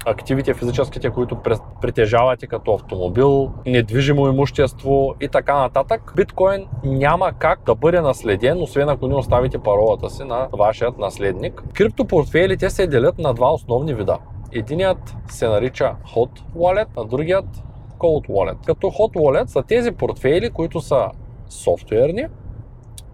активите 0.05 0.53
физическите, 0.53 1.09
които 1.09 1.37
притежавате 1.81 2.47
като 2.47 2.73
автомобил, 2.73 3.51
недвижимо 3.65 4.27
имущество 4.27 5.15
и 5.21 5.27
така 5.27 5.59
нататък, 5.59 6.13
биткоин 6.15 6.67
няма 6.83 7.31
как 7.39 7.59
да 7.65 7.75
бъде 7.75 8.01
наследен, 8.01 8.61
освен 8.61 8.89
ако 8.89 9.07
не 9.07 9.15
оставите 9.15 9.59
паролата 9.59 10.09
си 10.09 10.23
на 10.23 10.47
вашият 10.53 10.97
наследник. 10.97 11.63
Криптопортфелите 11.73 12.69
се 12.69 12.87
делят 12.87 13.17
на 13.17 13.33
два 13.33 13.53
основни 13.53 13.93
вида. 13.93 14.17
Единият 14.55 15.15
се 15.27 15.47
нарича 15.47 15.95
Hot 16.15 16.41
Wallet, 16.55 16.87
а 16.97 17.03
другият 17.03 17.45
Cold 17.97 18.27
Wallet. 18.27 18.65
Като 18.65 18.87
Hot 18.87 19.15
Wallet 19.15 19.45
са 19.45 19.63
тези 19.63 19.91
портфейли, 19.91 20.49
които 20.49 20.81
са 20.81 21.09
софтуерни, 21.49 22.25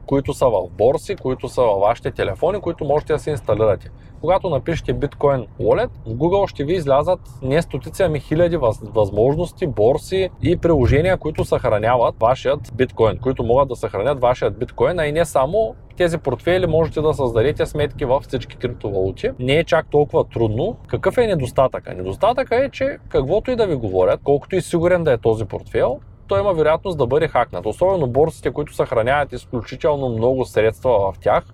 които 0.05 0.33
са 0.33 0.45
в 0.45 0.69
борси, 0.77 1.15
които 1.15 1.49
са 1.49 1.61
във 1.61 1.79
вашите 1.79 2.11
телефони, 2.11 2.61
които 2.61 2.85
можете 2.85 3.13
да 3.13 3.19
се 3.19 3.31
инсталирате. 3.31 3.89
Когато 4.21 4.49
напишете 4.49 4.93
Bitcoin 4.93 5.45
Wallet, 5.61 5.89
в 6.05 6.09
Google 6.09 6.49
ще 6.49 6.63
ви 6.63 6.73
излязат 6.73 7.19
не 7.41 7.61
стотици, 7.61 8.03
ами 8.03 8.19
хиляди 8.19 8.57
възможности, 8.81 9.67
борси 9.67 10.29
и 10.41 10.57
приложения, 10.57 11.17
които 11.17 11.45
съхраняват 11.45 12.15
вашият 12.19 12.59
биткоин, 12.75 13.17
които 13.17 13.43
могат 13.43 13.67
да 13.67 13.75
съхранят 13.75 14.21
вашият 14.21 14.59
биткоин, 14.59 14.99
а 14.99 15.07
и 15.07 15.11
не 15.11 15.25
само 15.25 15.75
тези 15.97 16.17
портфели 16.17 16.67
можете 16.67 17.01
да 17.01 17.13
създадете 17.13 17.65
сметки 17.65 18.05
в 18.05 18.21
всички 18.21 18.57
криптовалути. 18.57 19.29
Не 19.39 19.53
е 19.53 19.63
чак 19.63 19.89
толкова 19.89 20.23
трудно. 20.23 20.77
Какъв 20.87 21.17
е 21.17 21.27
недостатъка? 21.27 21.93
Недостатъка 21.93 22.65
е, 22.65 22.69
че 22.69 22.97
каквото 23.09 23.51
и 23.51 23.55
да 23.55 23.67
ви 23.67 23.75
говорят, 23.75 24.19
колкото 24.23 24.55
и 24.55 24.61
сигурен 24.61 25.03
да 25.03 25.13
е 25.13 25.17
този 25.17 25.45
портфел, 25.45 25.99
той 26.27 26.39
има 26.39 26.53
вероятност 26.53 26.97
да 26.97 27.07
бъде 27.07 27.27
хакнат. 27.27 27.65
Особено 27.65 28.07
борсите, 28.07 28.51
които 28.51 28.75
съхраняват 28.75 29.33
изключително 29.33 30.09
много 30.09 30.45
средства 30.45 31.11
в 31.11 31.19
тях, 31.19 31.45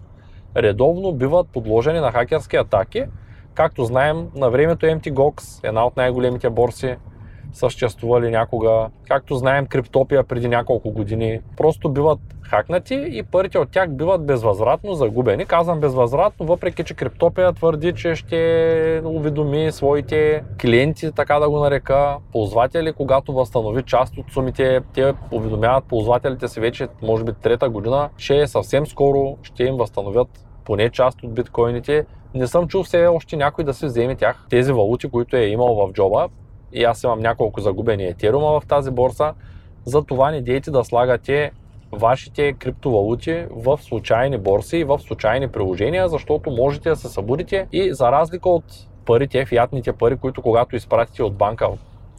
редовно 0.57 1.11
биват 1.11 1.47
подложени 1.47 1.99
на 1.99 2.11
хакерски 2.11 2.55
атаки. 2.55 3.03
Както 3.53 3.85
знаем, 3.85 4.27
на 4.35 4.49
времето 4.49 4.85
MTGOX, 4.85 5.59
една 5.69 5.85
от 5.85 5.97
най-големите 5.97 6.49
борси, 6.49 6.95
съществували 7.53 8.31
някога. 8.31 8.89
Както 9.07 9.35
знаем, 9.35 9.65
Криптопия 9.65 10.23
преди 10.23 10.47
няколко 10.47 10.91
години 10.91 11.39
просто 11.57 11.89
биват 11.89 12.19
хакнати 12.41 13.07
и 13.09 13.23
парите 13.23 13.59
от 13.59 13.71
тях 13.71 13.89
биват 13.89 14.25
безвъзвратно 14.25 14.93
загубени. 14.93 15.45
Казвам 15.45 15.79
безвъзвратно, 15.79 16.45
въпреки 16.45 16.83
че 16.83 16.93
Криптопия 16.93 17.53
твърди, 17.53 17.93
че 17.93 18.15
ще 18.15 19.01
уведоми 19.05 19.71
своите 19.71 20.43
клиенти, 20.61 21.11
така 21.11 21.39
да 21.39 21.49
го 21.49 21.59
нарека, 21.59 22.17
ползватели, 22.31 22.93
когато 22.93 23.33
възстанови 23.33 23.83
част 23.83 24.17
от 24.17 24.31
сумите. 24.31 24.81
Те 24.93 25.13
уведомяват 25.31 25.83
ползвателите 25.85 26.47
си 26.47 26.59
вече, 26.59 26.87
може 27.01 27.23
би 27.23 27.33
трета 27.33 27.69
година, 27.69 28.09
че 28.17 28.47
съвсем 28.47 28.87
скоро 28.87 29.37
ще 29.43 29.63
им 29.63 29.75
възстановят 29.75 30.44
поне 30.65 30.89
част 30.89 31.23
от 31.23 31.33
биткоините. 31.33 32.05
Не 32.33 32.47
съм 32.47 32.67
чул 32.67 32.83
все 32.83 33.07
още 33.07 33.37
някой 33.37 33.63
да 33.63 33.73
си 33.73 33.85
вземе 33.85 34.15
тях, 34.15 34.45
тези 34.49 34.71
валути, 34.71 35.09
които 35.09 35.35
е 35.35 35.45
имал 35.45 35.75
в 35.75 35.93
джоба. 35.93 36.29
И 36.73 36.83
аз 36.83 37.03
имам 37.03 37.19
няколко 37.19 37.61
загубени 37.61 38.05
етерума 38.05 38.59
в 38.59 38.67
тази 38.67 38.91
борса. 38.91 39.33
Затова 39.85 40.31
не 40.31 40.41
дейте 40.41 40.71
да 40.71 40.83
слагате 40.83 41.51
вашите 41.91 42.53
криптовалути 42.53 43.45
в 43.51 43.77
случайни 43.81 44.37
борси 44.37 44.77
и 44.77 44.83
в 44.83 44.99
случайни 44.99 45.47
приложения, 45.47 46.09
защото 46.09 46.51
можете 46.51 46.89
да 46.89 46.95
се 46.95 47.09
събудите 47.09 47.67
и 47.71 47.93
за 47.93 48.11
разлика 48.11 48.49
от 48.49 48.63
парите, 49.05 49.45
фиатните 49.45 49.93
пари, 49.93 50.17
които 50.17 50.41
когато 50.41 50.75
изпратите 50.75 51.23
от 51.23 51.35
банка, 51.35 51.69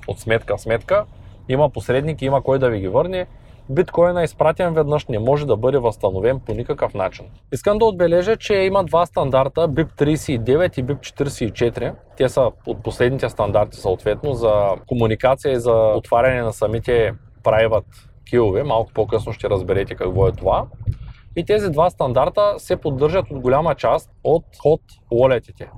от 0.08 0.18
сметка 0.18 0.56
в 0.56 0.60
сметка, 0.60 1.04
има 1.48 1.70
посредник, 1.70 2.22
има 2.22 2.42
кой 2.42 2.58
да 2.58 2.70
ви 2.70 2.80
ги 2.80 2.88
върне, 2.88 3.26
биткоина 3.70 4.24
изпратен 4.24 4.74
веднъж 4.74 5.06
не 5.06 5.18
може 5.18 5.46
да 5.46 5.56
бъде 5.56 5.78
възстановен 5.78 6.40
по 6.40 6.54
никакъв 6.54 6.94
начин. 6.94 7.26
Искам 7.52 7.78
да 7.78 7.84
отбележа, 7.84 8.36
че 8.36 8.54
има 8.54 8.84
два 8.84 9.06
стандарта, 9.06 9.68
BIP39 9.68 10.78
и 10.78 10.84
BIP44. 10.84 11.94
Те 12.16 12.28
са 12.28 12.50
от 12.66 12.82
последните 12.82 13.28
стандарти 13.28 13.76
съответно 13.76 14.34
за 14.34 14.74
комуникация 14.86 15.52
и 15.52 15.60
за 15.60 15.72
отваряне 15.72 16.42
на 16.42 16.52
самите 16.52 17.12
private 17.44 18.08
килове. 18.30 18.62
Малко 18.62 18.90
по-късно 18.94 19.32
ще 19.32 19.50
разберете 19.50 19.94
какво 19.94 20.28
е 20.28 20.32
това. 20.32 20.66
И 21.36 21.44
тези 21.44 21.70
два 21.70 21.90
стандарта 21.90 22.54
се 22.58 22.76
поддържат 22.76 23.30
от 23.30 23.40
голяма 23.40 23.74
част 23.74 24.10
от 24.24 24.44
ход 24.62 24.80
walletите. 25.12 25.68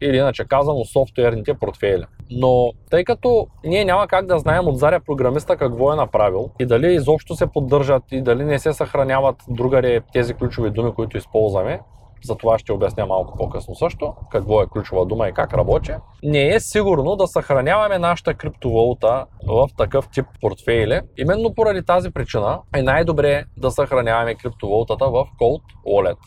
Или 0.00 0.16
иначе 0.16 0.44
казано 0.44 0.84
софтуерните 0.84 1.54
портфели. 1.54 2.04
Но 2.30 2.72
тъй 2.90 3.04
като 3.04 3.46
ние 3.64 3.84
няма 3.84 4.06
как 4.06 4.26
да 4.26 4.38
знаем 4.38 4.68
от 4.68 4.78
заря 4.78 5.00
програмиста 5.06 5.56
какво 5.56 5.92
е 5.92 5.96
направил 5.96 6.50
и 6.60 6.66
дали 6.66 6.94
изобщо 6.94 7.34
се 7.34 7.46
поддържат 7.46 8.02
и 8.10 8.22
дали 8.22 8.44
не 8.44 8.58
се 8.58 8.72
съхраняват 8.72 9.36
другаре 9.48 10.00
тези 10.12 10.34
ключови 10.34 10.70
думи, 10.70 10.94
които 10.94 11.16
използваме, 11.16 11.80
за 12.24 12.34
това 12.34 12.58
ще 12.58 12.72
обясня 12.72 13.06
малко 13.06 13.38
по-късно 13.38 13.74
също, 13.74 14.14
какво 14.30 14.62
е 14.62 14.66
ключова 14.66 15.06
дума 15.06 15.28
и 15.28 15.32
как 15.32 15.54
работи. 15.54 15.92
Не 16.22 16.54
е 16.54 16.60
сигурно 16.60 17.16
да 17.16 17.26
съхраняваме 17.26 17.98
нашата 17.98 18.34
криптовалута 18.34 19.26
в 19.48 19.68
такъв 19.76 20.08
тип 20.08 20.26
портфейли. 20.40 21.00
Именно 21.18 21.54
поради 21.54 21.84
тази 21.84 22.10
причина 22.10 22.60
е 22.76 22.82
най-добре 22.82 23.44
да 23.56 23.70
съхраняваме 23.70 24.34
криптовалутата 24.34 25.06
в 25.06 25.26
Cold 25.40 25.62
Wallet. 25.86 26.18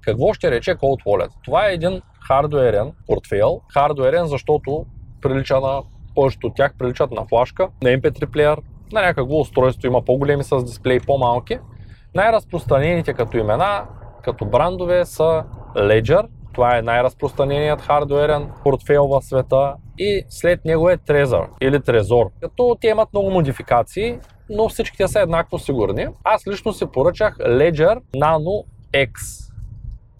Какво 0.00 0.32
ще 0.32 0.50
рече 0.50 0.76
Cold 0.76 1.04
Wallet? 1.04 1.30
Това 1.44 1.68
е 1.68 1.72
един 1.72 2.02
хардуерен 2.28 2.92
портфейл. 3.06 3.60
Хардуерен, 3.74 4.26
защото 4.26 4.86
прилича 5.28 5.60
на 5.60 5.82
повечето 6.14 6.46
от 6.46 6.54
тях 6.56 6.74
приличат 6.78 7.10
на 7.10 7.26
флашка, 7.26 7.68
на 7.82 7.90
MP3 7.90 8.26
плеер, 8.26 8.60
на 8.92 9.02
някакво 9.02 9.40
устройство 9.40 9.86
има 9.86 10.02
по-големи 10.02 10.44
с 10.44 10.64
дисплей, 10.64 11.00
по-малки. 11.00 11.58
Най-разпространените 12.14 13.14
като 13.14 13.38
имена 13.38 13.86
като 14.22 14.44
брандове 14.44 15.04
са 15.04 15.44
Ledger, 15.76 16.26
това 16.52 16.78
е 16.78 16.82
най-разпространеният 16.82 17.80
хардуерен 17.80 18.50
портфейл 18.62 19.06
в 19.06 19.22
света 19.22 19.74
и 19.98 20.24
след 20.28 20.64
него 20.64 20.90
е 20.90 20.96
Trezor 20.96 21.46
или 21.60 21.76
Trezor. 21.76 22.30
Като 22.40 22.76
те 22.80 22.88
имат 22.88 23.08
много 23.12 23.30
модификации, 23.30 24.18
но 24.50 24.68
всичките 24.68 25.08
са 25.08 25.20
еднакво 25.20 25.58
сигурни. 25.58 26.06
Аз 26.24 26.46
лично 26.46 26.72
си 26.72 26.86
поръчах 26.86 27.38
Ledger 27.38 28.00
Nano 28.16 28.64
X, 28.94 29.12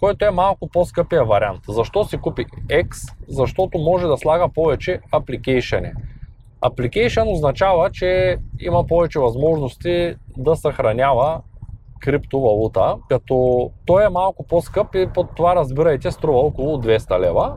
който 0.00 0.24
е 0.24 0.30
малко 0.30 0.68
по-скъпия 0.68 1.24
вариант. 1.24 1.60
Защо 1.68 2.04
си 2.04 2.16
купих 2.16 2.46
X? 2.68 3.14
Защото 3.28 3.78
може 3.78 4.06
да 4.06 4.16
слага 4.16 4.48
повече 4.48 5.00
апликейшени. 5.12 5.92
Application 6.62 7.32
означава, 7.32 7.90
че 7.90 8.38
има 8.60 8.86
повече 8.86 9.18
възможности 9.18 10.14
да 10.36 10.56
съхранява 10.56 11.40
криптовалута, 12.00 12.96
като 13.08 13.70
той 13.86 14.04
е 14.04 14.08
малко 14.08 14.46
по-скъп 14.46 14.94
и 14.94 15.06
под 15.14 15.26
това 15.36 15.56
разбирайте 15.56 16.10
струва 16.10 16.38
около 16.38 16.76
200 16.76 17.20
лева. 17.20 17.56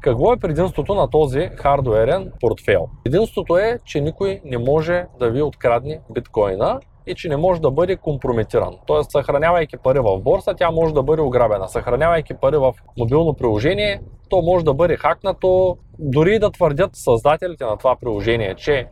Какво 0.00 0.32
е 0.32 0.36
предимството 0.36 0.94
на 0.94 1.10
този 1.10 1.50
хардуерен 1.56 2.32
портфел? 2.40 2.88
Единството 3.06 3.56
е, 3.56 3.78
че 3.84 4.00
никой 4.00 4.40
не 4.44 4.58
може 4.58 5.06
да 5.18 5.30
ви 5.30 5.42
открадне 5.42 6.00
биткоина 6.10 6.80
и 7.06 7.14
че 7.14 7.28
не 7.28 7.36
може 7.36 7.60
да 7.60 7.70
бъде 7.70 7.96
компрометиран. 7.96 8.74
Тоест, 8.86 9.10
съхранявайки 9.10 9.76
пари 9.76 9.98
в 9.98 10.20
борса, 10.20 10.54
тя 10.54 10.70
може 10.70 10.94
да 10.94 11.02
бъде 11.02 11.22
ограбена. 11.22 11.68
Съхранявайки 11.68 12.34
пари 12.34 12.56
в 12.56 12.72
мобилно 12.98 13.34
приложение, 13.34 14.00
то 14.28 14.42
може 14.42 14.64
да 14.64 14.74
бъде 14.74 14.96
хакнато. 14.96 15.76
Дори 15.98 16.38
да 16.38 16.50
твърдят 16.50 16.90
създателите 16.94 17.64
на 17.64 17.76
това 17.76 17.96
приложение, 17.96 18.54
че 18.54 18.88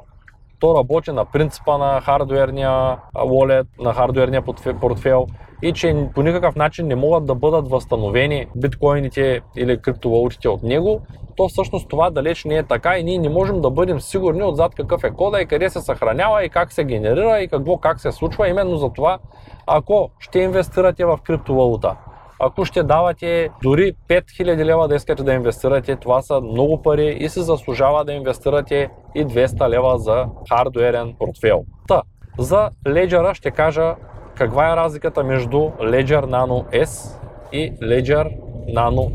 то 0.59 0.75
работи 0.75 1.13
на 1.13 1.25
принципа 1.25 1.79
на 1.79 2.01
хардуерния 2.01 2.99
wallet, 3.15 3.67
на 3.79 3.95
хардуерния 3.95 4.43
портфел 4.81 5.27
и 5.63 5.73
че 5.73 6.07
по 6.15 6.23
никакъв 6.23 6.57
начин 6.57 6.87
не 6.87 6.97
могат 6.97 7.27
да 7.27 7.35
бъдат 7.35 7.69
възстановени 7.69 8.47
биткоините 8.57 9.41
или 9.57 9.79
криптовалутите 9.79 10.49
от 10.49 10.63
него, 10.63 11.01
то 11.37 11.49
всъщност 11.49 11.89
това 11.89 12.11
далеч 12.11 12.45
не 12.45 12.57
е 12.57 12.63
така 12.63 12.99
и 12.99 13.05
ние 13.05 13.19
не 13.19 13.29
можем 13.29 13.61
да 13.61 13.71
бъдем 13.71 14.01
сигурни 14.01 14.43
отзад 14.43 14.75
какъв 14.75 15.05
е 15.05 15.11
кода 15.11 15.41
и 15.41 15.47
къде 15.47 15.71
се 15.71 15.81
съхранява 15.81 16.45
и 16.45 16.49
как 16.49 16.73
се 16.73 16.85
генерира 16.85 17.41
и 17.41 17.49
какво 17.49 17.77
как 17.77 18.01
се 18.01 18.13
случва. 18.13 18.49
Именно 18.49 18.77
за 18.77 18.89
това, 18.89 19.19
ако 19.67 20.11
ще 20.19 20.39
инвестирате 20.39 21.05
в 21.05 21.19
криптовалута, 21.25 21.97
ако 22.41 22.65
ще 22.65 22.83
давате 22.83 23.49
дори 23.63 23.93
5000 24.09 24.65
лева 24.65 24.89
да 24.89 24.95
искате 24.95 25.23
да 25.23 25.33
инвестирате, 25.33 25.97
това 25.97 26.23
са 26.23 26.41
много 26.41 26.83
пари 26.83 27.17
и 27.21 27.29
се 27.29 27.43
заслужава 27.43 28.05
да 28.05 28.13
инвестирате 28.13 28.89
и 29.15 29.27
200 29.27 29.69
лева 29.69 29.99
за 29.99 30.27
хардуерен 30.49 31.15
портфел. 31.19 31.65
Та, 31.89 32.03
за 32.39 32.71
Ledger 32.87 33.35
ще 33.35 33.51
кажа 33.51 33.95
каква 34.43 34.73
е 34.73 34.77
разликата 34.77 35.25
между 35.25 35.59
Ledger 35.59 36.25
Nano 36.25 36.85
S 36.85 37.21
и 37.53 37.73
Ledger 37.73 38.39
Nano 38.77 39.13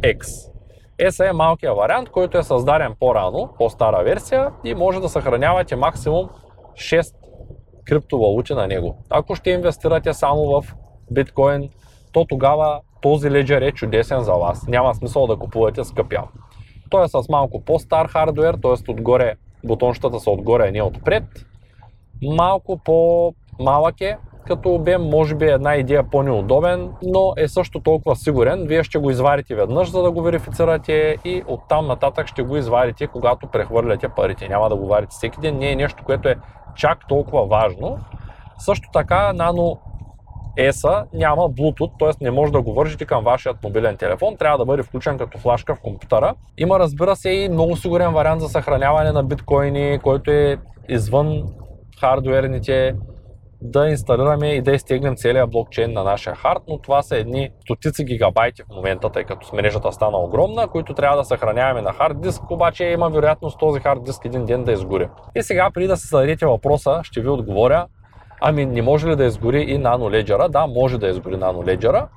X. 0.00 0.50
S 0.98 1.30
е 1.30 1.32
малкият 1.32 1.76
вариант, 1.76 2.08
който 2.08 2.38
е 2.38 2.42
създаден 2.42 2.94
по-рано, 3.00 3.54
по-стара 3.58 4.04
версия 4.04 4.50
и 4.64 4.74
може 4.74 5.00
да 5.00 5.08
съхранявате 5.08 5.76
максимум 5.76 6.28
6 6.74 7.14
криптовалути 7.84 8.54
на 8.54 8.66
него. 8.66 8.96
Ако 9.10 9.34
ще 9.34 9.50
инвестирате 9.50 10.14
само 10.14 10.44
в 10.44 10.74
биткоин, 11.10 11.68
то 12.12 12.24
тогава 12.24 12.80
този 13.00 13.30
леджер 13.30 13.62
е 13.62 13.72
чудесен 13.72 14.20
за 14.20 14.32
вас. 14.32 14.66
Няма 14.68 14.94
смисъл 14.94 15.26
да 15.26 15.36
купувате 15.36 15.84
скъпя. 15.84 16.22
Той 16.90 17.04
е 17.04 17.08
с 17.08 17.28
малко 17.28 17.64
по-стар 17.64 18.08
хардвер, 18.08 18.54
т.е. 18.62 18.90
отгоре 18.90 19.34
бутонщата 19.64 20.20
са 20.20 20.30
отгоре, 20.30 20.68
а 20.68 20.72
не 20.72 20.82
отпред. 20.82 21.24
Малко 22.22 22.78
по-малък 22.84 24.00
е, 24.00 24.16
като 24.48 24.74
обем 24.74 25.02
може 25.02 25.34
би 25.34 25.44
е 25.44 25.52
една 25.52 25.76
идея 25.76 26.10
по-неудобен, 26.10 26.90
но 27.02 27.32
е 27.36 27.48
също 27.48 27.80
толкова 27.80 28.16
сигурен. 28.16 28.66
Вие 28.66 28.84
ще 28.84 28.98
го 28.98 29.10
извадите 29.10 29.54
веднъж, 29.54 29.90
за 29.90 30.02
да 30.02 30.10
го 30.10 30.22
верифицирате 30.22 31.16
и 31.24 31.42
оттам 31.46 31.86
нататък 31.86 32.26
ще 32.26 32.42
го 32.42 32.56
извадите, 32.56 33.06
когато 33.06 33.46
прехвърляте 33.46 34.08
парите. 34.08 34.48
Няма 34.48 34.68
да 34.68 34.76
го 34.76 34.86
варите 34.86 35.10
всеки 35.10 35.40
ден, 35.40 35.58
не 35.58 35.70
е 35.70 35.76
нещо, 35.76 36.04
което 36.04 36.28
е 36.28 36.36
чак 36.76 36.98
толкова 37.08 37.46
важно. 37.46 37.98
Също 38.58 38.88
така, 38.92 39.32
нано 39.32 39.78
ESA 40.58 41.04
няма 41.14 41.42
Bluetooth, 41.42 41.98
т.е. 41.98 42.24
не 42.24 42.30
може 42.30 42.52
да 42.52 42.62
го 42.62 42.74
вържите 42.74 43.04
към 43.04 43.24
вашият 43.24 43.64
мобилен 43.64 43.96
телефон, 43.96 44.36
трябва 44.36 44.58
да 44.58 44.64
бъде 44.64 44.82
включен 44.82 45.18
като 45.18 45.38
флашка 45.38 45.74
в 45.74 45.80
компютъра. 45.80 46.34
Има 46.58 46.78
разбира 46.78 47.16
се 47.16 47.30
и 47.30 47.48
много 47.48 47.76
сигурен 47.76 48.12
вариант 48.12 48.40
за 48.40 48.48
съхраняване 48.48 49.12
на 49.12 49.24
биткоини, 49.24 49.98
който 49.98 50.30
е 50.30 50.56
извън 50.88 51.42
хардуерните 52.00 52.94
да 53.62 53.88
инсталираме 53.88 54.48
и 54.48 54.62
да 54.62 54.72
изтегнем 54.72 55.16
целият 55.16 55.50
блокчейн 55.50 55.92
на 55.92 56.04
нашия 56.04 56.34
хард, 56.36 56.62
но 56.68 56.78
това 56.78 57.02
са 57.02 57.16
едни 57.16 57.50
стотици 57.60 58.04
гигабайти 58.04 58.62
в 58.62 58.74
момента, 58.76 59.10
тъй 59.10 59.24
като 59.24 59.56
мрежата 59.56 59.92
стана 59.92 60.18
огромна, 60.18 60.68
които 60.68 60.94
трябва 60.94 61.16
да 61.16 61.24
съхраняваме 61.24 61.82
на 61.82 61.92
хард 61.92 62.20
диск, 62.20 62.50
обаче 62.50 62.84
има 62.84 63.08
вероятност 63.10 63.58
този 63.58 63.80
хард 63.80 64.04
диск 64.04 64.24
един 64.24 64.44
ден 64.44 64.64
да 64.64 64.72
изгори. 64.72 65.08
И 65.36 65.42
сега, 65.42 65.70
преди 65.74 65.86
да 65.86 65.96
се 65.96 66.08
зададете 66.08 66.46
въпроса, 66.46 67.00
ще 67.02 67.20
ви 67.20 67.28
отговоря, 67.28 67.86
ами 68.40 68.66
не 68.66 68.82
може 68.82 69.08
ли 69.08 69.16
да 69.16 69.24
изгори 69.24 69.62
и 69.62 69.78
наноледжера? 69.78 70.48
Да, 70.48 70.66
може 70.66 70.98
да 70.98 71.08
изгори 71.08 71.36
наноледжера, 71.36 72.08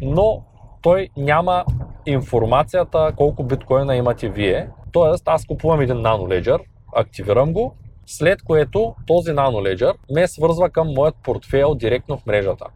но 0.00 0.42
той 0.82 1.08
няма 1.16 1.64
информацията 2.06 3.12
колко 3.16 3.42
биткоина 3.44 3.96
имате 3.96 4.28
вие. 4.28 4.68
Тоест, 4.92 5.28
аз 5.28 5.46
купувам 5.46 5.80
един 5.80 6.00
наноледжер, 6.00 6.60
активирам 6.94 7.52
го, 7.52 7.74
след 8.06 8.42
което 8.42 8.94
този 9.06 9.32
наноледжер 9.32 9.94
ме 10.10 10.26
свързва 10.26 10.70
към 10.70 10.88
моят 10.94 11.14
портфейл 11.22 11.74
директно 11.74 12.16
в 12.18 12.26
мрежата. 12.26 12.66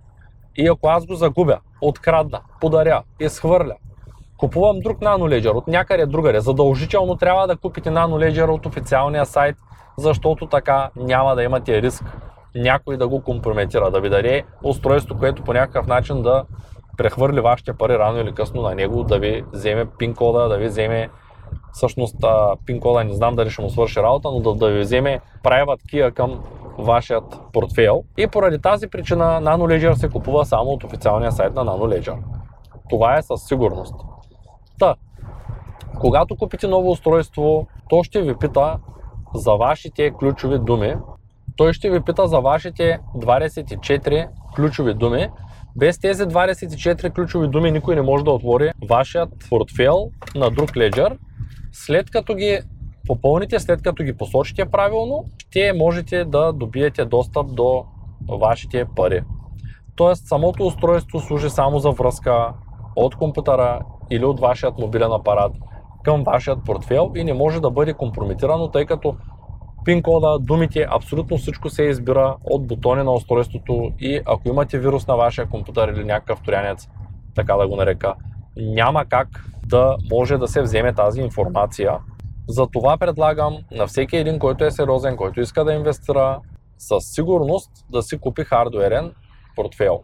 И 0.57 0.69
ако 0.69 0.89
аз 0.89 1.07
го 1.07 1.15
загубя, 1.15 1.59
открадна, 1.81 2.41
подаря, 2.61 3.03
изхвърля, 3.21 3.75
купувам 4.37 4.81
друг 4.81 5.01
наноледжер 5.01 5.51
от 5.51 5.67
някъде 5.67 6.07
другаде, 6.07 6.41
задължително 6.41 7.17
трябва 7.17 7.47
да 7.47 7.57
купите 7.57 7.91
наноледжер 7.91 8.49
от 8.49 8.67
официалния 8.67 9.27
сайт, 9.27 9.57
защото 9.99 10.47
така 10.47 10.91
няма 10.97 11.35
да 11.37 11.43
имате 11.43 11.83
риск 11.83 12.05
някой 12.55 12.97
да 12.97 13.09
го 13.09 13.23
компрометира, 13.23 13.91
да 13.91 14.01
ви 14.01 14.11
даде 14.11 14.45
устройство, 14.63 15.19
което 15.19 15.43
по 15.43 15.53
някакъв 15.53 15.87
начин 15.87 16.23
да 16.23 16.45
прехвърли 16.97 17.41
вашите 17.41 17.73
пари 17.73 17.99
рано 17.99 18.19
или 18.19 18.33
късно 18.33 18.63
на 18.63 18.75
него, 18.75 19.05
да 19.05 19.19
ви 19.19 19.45
вземе 19.53 19.87
пин 19.99 20.15
кода, 20.15 20.49
да 20.49 20.59
ви 20.59 20.67
вземе 20.67 21.11
всъщност 21.73 22.17
пин 22.67 22.81
кода 22.81 23.05
не 23.05 23.13
знам 23.13 23.37
дали 23.37 23.51
ще 23.51 23.63
му 23.63 23.71
свърши 23.71 24.03
работа, 24.03 24.31
но 24.31 24.41
да, 24.41 24.55
да 24.55 24.69
ви 24.71 24.81
вземе 24.81 25.21
private 25.45 25.93
key 25.93 26.13
към 26.13 26.41
вашият 26.79 27.41
портфейл. 27.53 28.05
И 28.19 28.27
поради 28.27 28.59
тази 28.59 28.89
причина 28.89 29.25
NanoLedger 29.43 29.93
се 29.93 30.09
купува 30.09 30.45
само 30.45 30.71
от 30.71 30.85
официалния 30.85 31.33
сайт 31.33 31.55
на 31.55 31.65
NanoLedger. 31.65 32.17
Това 32.91 33.19
е 33.19 33.23
със 33.23 33.43
сигурност. 33.43 33.95
Та, 34.79 34.95
когато 36.01 36.37
купите 36.37 36.69
ново 36.69 36.91
устройство, 36.91 37.67
то 37.89 38.03
ще 38.03 38.23
ви 38.23 38.37
пита 38.37 38.79
за 39.35 39.53
вашите 39.53 40.11
ключови 40.11 40.59
думи. 40.59 40.95
Той 41.57 41.73
ще 41.73 41.91
ви 41.91 42.01
пита 42.01 42.27
за 42.27 42.41
вашите 42.41 42.99
24 43.17 44.29
ключови 44.57 44.95
думи. 44.95 45.29
Без 45.77 45.99
тези 45.99 46.23
24 46.23 47.15
ключови 47.15 47.49
думи 47.49 47.71
никой 47.71 47.95
не 47.95 48.03
може 48.03 48.25
да 48.25 48.31
отвори 48.31 48.71
вашият 48.89 49.29
портфейл 49.51 50.11
на 50.35 50.51
друг 50.51 50.77
леджер 50.77 51.19
след 51.73 52.11
като 52.11 52.35
ги 52.35 52.61
попълните, 53.07 53.61
след 53.61 53.83
като 53.83 54.03
ги 54.03 54.17
посочите 54.17 54.65
правилно, 54.65 55.25
ще 55.39 55.73
можете 55.73 56.25
да 56.25 56.53
добиете 56.53 57.05
достъп 57.05 57.55
до 57.55 57.85
вашите 58.29 58.85
пари. 58.97 59.23
Тоест 59.97 60.27
самото 60.27 60.67
устройство 60.67 61.21
служи 61.21 61.51
само 61.51 61.79
за 61.79 61.91
връзка 61.91 62.53
от 62.97 63.17
компютъра 63.17 63.81
или 64.11 64.25
от 64.25 64.41
вашият 64.41 64.79
мобилен 64.79 65.13
апарат 65.13 65.53
към 66.03 66.25
вашият 66.25 66.65
портфел 66.65 67.13
и 67.17 67.25
не 67.25 67.35
може 67.35 67.61
да 67.61 67.71
бъде 67.71 67.95
компрометирано, 67.95 68.69
тъй 68.69 68.87
като 68.87 69.17
пин 69.85 70.03
кода, 70.03 70.39
думите, 70.39 70.87
абсолютно 70.91 71.37
всичко 71.37 71.71
се 71.71 71.83
избира 71.83 72.37
от 72.45 72.67
бутони 72.67 73.03
на 73.03 73.13
устройството 73.13 73.93
и 74.01 74.21
ако 74.27 74.49
имате 74.49 74.79
вирус 74.79 75.07
на 75.07 75.17
вашия 75.17 75.49
компютър 75.49 75.89
или 75.89 76.05
някакъв 76.05 76.43
турянец, 76.43 76.89
така 77.35 77.55
да 77.55 77.69
го 77.69 77.77
нарека, 77.77 78.15
няма 78.57 79.05
как 79.05 79.45
да 79.71 79.97
може 80.11 80.39
да 80.39 80.49
се 80.49 80.63
вземе 80.63 80.93
тази 80.93 81.21
информация. 81.21 81.99
Затова 82.49 82.99
предлагам 82.99 83.59
на 83.71 83.87
всеки 83.87 84.17
един, 84.17 84.39
който 84.39 84.65
е 84.65 84.71
сериозен, 84.71 85.17
който 85.17 85.41
иска 85.41 85.65
да 85.65 85.73
инвестира, 85.73 86.41
със 86.79 87.05
сигурност 87.05 87.71
да 87.91 88.03
си 88.03 88.19
купи 88.19 88.45
хардуерен 88.45 89.15
портфел. 89.57 90.01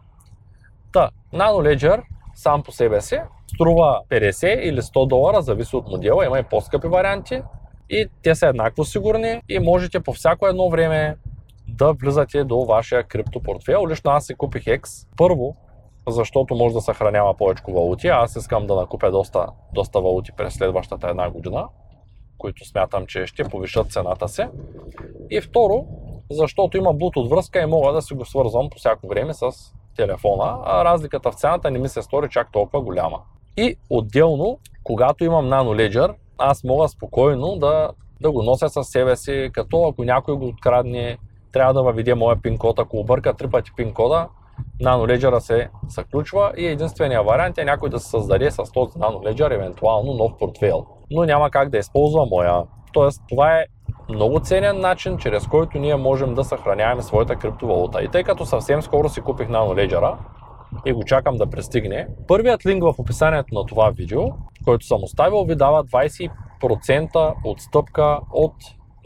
Та, 0.93 1.09
NanoLedger 1.33 2.03
сам 2.35 2.63
по 2.63 2.71
себе 2.71 3.01
си 3.01 3.19
струва 3.55 4.01
50 4.09 4.59
или 4.59 4.81
100 4.81 5.07
долара, 5.07 5.41
зависи 5.41 5.75
от 5.75 5.87
модела, 5.87 6.25
има 6.25 6.39
и 6.39 6.43
по-скъпи 6.43 6.87
варианти 6.87 7.41
и 7.89 8.07
те 8.23 8.35
са 8.35 8.47
еднакво 8.47 8.83
сигурни 8.83 9.41
и 9.49 9.59
можете 9.59 9.99
по 9.99 10.13
всяко 10.13 10.47
едно 10.47 10.69
време 10.69 11.15
да 11.67 11.93
влизате 11.93 12.43
до 12.43 12.65
вашия 12.65 13.03
криптопортфел. 13.03 13.87
Лично 13.87 14.11
аз 14.11 14.25
си 14.25 14.35
купих 14.35 14.63
X 14.63 15.07
първо, 15.17 15.55
защото 16.07 16.55
може 16.55 16.73
да 16.73 16.81
съхранява 16.81 17.33
повече 17.33 17.63
валути. 17.67 18.07
Аз 18.07 18.35
искам 18.35 18.67
да 18.67 18.75
накупя 18.75 19.11
доста, 19.11 19.47
доста 19.73 20.01
валути 20.01 20.31
през 20.31 20.53
следващата 20.53 21.09
една 21.09 21.29
година, 21.29 21.67
които 22.37 22.65
смятам, 22.65 23.05
че 23.05 23.25
ще 23.25 23.43
повишат 23.43 23.91
цената 23.91 24.27
си. 24.27 24.45
И 25.29 25.41
второ, 25.41 25.85
защото 26.31 26.77
има 26.77 26.89
Bluetooth 26.95 27.29
връзка 27.29 27.61
и 27.61 27.65
мога 27.65 27.93
да 27.93 28.01
си 28.01 28.13
го 28.13 28.25
свързвам 28.25 28.69
по 28.69 28.77
всяко 28.77 29.07
време 29.07 29.33
с 29.33 29.51
телефона, 29.95 30.57
а 30.65 30.85
разликата 30.85 31.31
в 31.31 31.35
цената 31.35 31.71
не 31.71 31.79
ми 31.79 31.89
се 31.89 32.01
стори 32.01 32.29
чак 32.29 32.51
толкова 32.51 32.81
голяма. 32.81 33.19
И 33.57 33.75
отделно, 33.89 34.59
когато 34.83 35.23
имам 35.23 35.45
Nano 35.45 35.89
Ledger, 35.89 36.13
аз 36.37 36.63
мога 36.63 36.87
спокойно 36.87 37.55
да, 37.55 37.89
да 38.21 38.31
го 38.31 38.43
нося 38.43 38.69
със 38.69 38.87
себе 38.87 39.15
си, 39.15 39.49
като 39.53 39.87
ако 39.87 40.03
някой 40.03 40.35
го 40.35 40.45
открадне, 40.45 41.17
трябва 41.51 41.73
да 41.73 41.83
въведе 41.83 42.15
моя 42.15 42.41
пин 42.41 42.57
код. 42.57 42.79
Ако 42.79 42.97
обърка 42.97 43.33
три 43.33 43.49
пъти 43.49 43.71
пин 43.77 43.93
кода, 43.93 44.27
NanoLedger 44.81 45.39
се 45.39 45.69
заключва 45.87 46.51
и 46.57 46.67
единствения 46.67 47.23
вариант 47.23 47.57
е 47.57 47.65
някой 47.65 47.89
да 47.89 47.99
се 47.99 48.09
създаде 48.09 48.51
с 48.51 48.57
този 48.73 48.91
NanoLedger 48.91 49.53
евентуално 49.53 50.13
нов 50.13 50.31
портфейл. 50.39 50.85
Но 51.11 51.25
няма 51.25 51.49
как 51.49 51.69
да 51.69 51.77
използва 51.77 52.25
моя. 52.25 52.63
Тоест 52.93 53.21
това 53.29 53.57
е 53.57 53.65
много 54.09 54.39
ценен 54.39 54.79
начин, 54.79 55.17
чрез 55.17 55.47
който 55.47 55.79
ние 55.79 55.95
можем 55.95 56.33
да 56.33 56.43
съхраняваме 56.43 57.01
своята 57.01 57.35
криптовалута. 57.35 58.03
И 58.03 58.07
тъй 58.07 58.23
като 58.23 58.45
съвсем 58.45 58.81
скоро 58.81 59.09
си 59.09 59.21
купих 59.21 59.47
NanoLedger 59.47 60.15
и 60.85 60.93
го 60.93 61.03
чакам 61.03 61.37
да 61.37 61.49
пристигне, 61.49 62.07
първият 62.27 62.65
линк 62.65 62.83
в 62.83 62.93
описанието 62.97 63.55
на 63.55 63.65
това 63.65 63.89
видео, 63.89 64.21
който 64.65 64.85
съм 64.85 65.03
оставил, 65.03 65.43
ви 65.43 65.55
дава 65.55 65.85
20% 65.85 67.33
отстъпка 67.45 68.19
от 68.31 68.53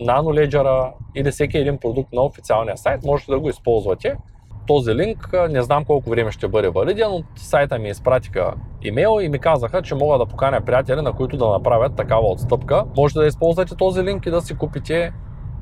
NanoLedger 0.01 0.91
или 1.15 1.31
всеки 1.31 1.57
един 1.57 1.77
продукт 1.77 2.13
на 2.13 2.21
официалния 2.21 2.77
сайт. 2.77 3.03
Можете 3.03 3.31
да 3.31 3.39
го 3.39 3.49
използвате 3.49 4.17
този 4.67 4.95
линк. 4.95 5.29
Не 5.49 5.61
знам 5.61 5.85
колко 5.85 6.09
време 6.09 6.31
ще 6.31 6.47
бъде 6.47 6.69
валиден, 6.69 7.11
от 7.11 7.25
сайта 7.35 7.79
ми 7.79 7.89
изпратиха 7.89 8.53
имейл 8.81 9.19
и 9.21 9.29
ми 9.29 9.39
казаха, 9.39 9.81
че 9.81 9.95
мога 9.95 10.17
да 10.17 10.25
поканя 10.25 10.61
приятели, 10.61 11.01
на 11.01 11.13
които 11.13 11.37
да 11.37 11.47
направят 11.47 11.95
такава 11.95 12.31
отстъпка. 12.31 12.83
Можете 12.97 13.19
да 13.19 13.27
използвате 13.27 13.75
този 13.75 14.03
линк 14.03 14.25
и 14.25 14.31
да 14.31 14.41
си 14.41 14.57
купите 14.57 15.13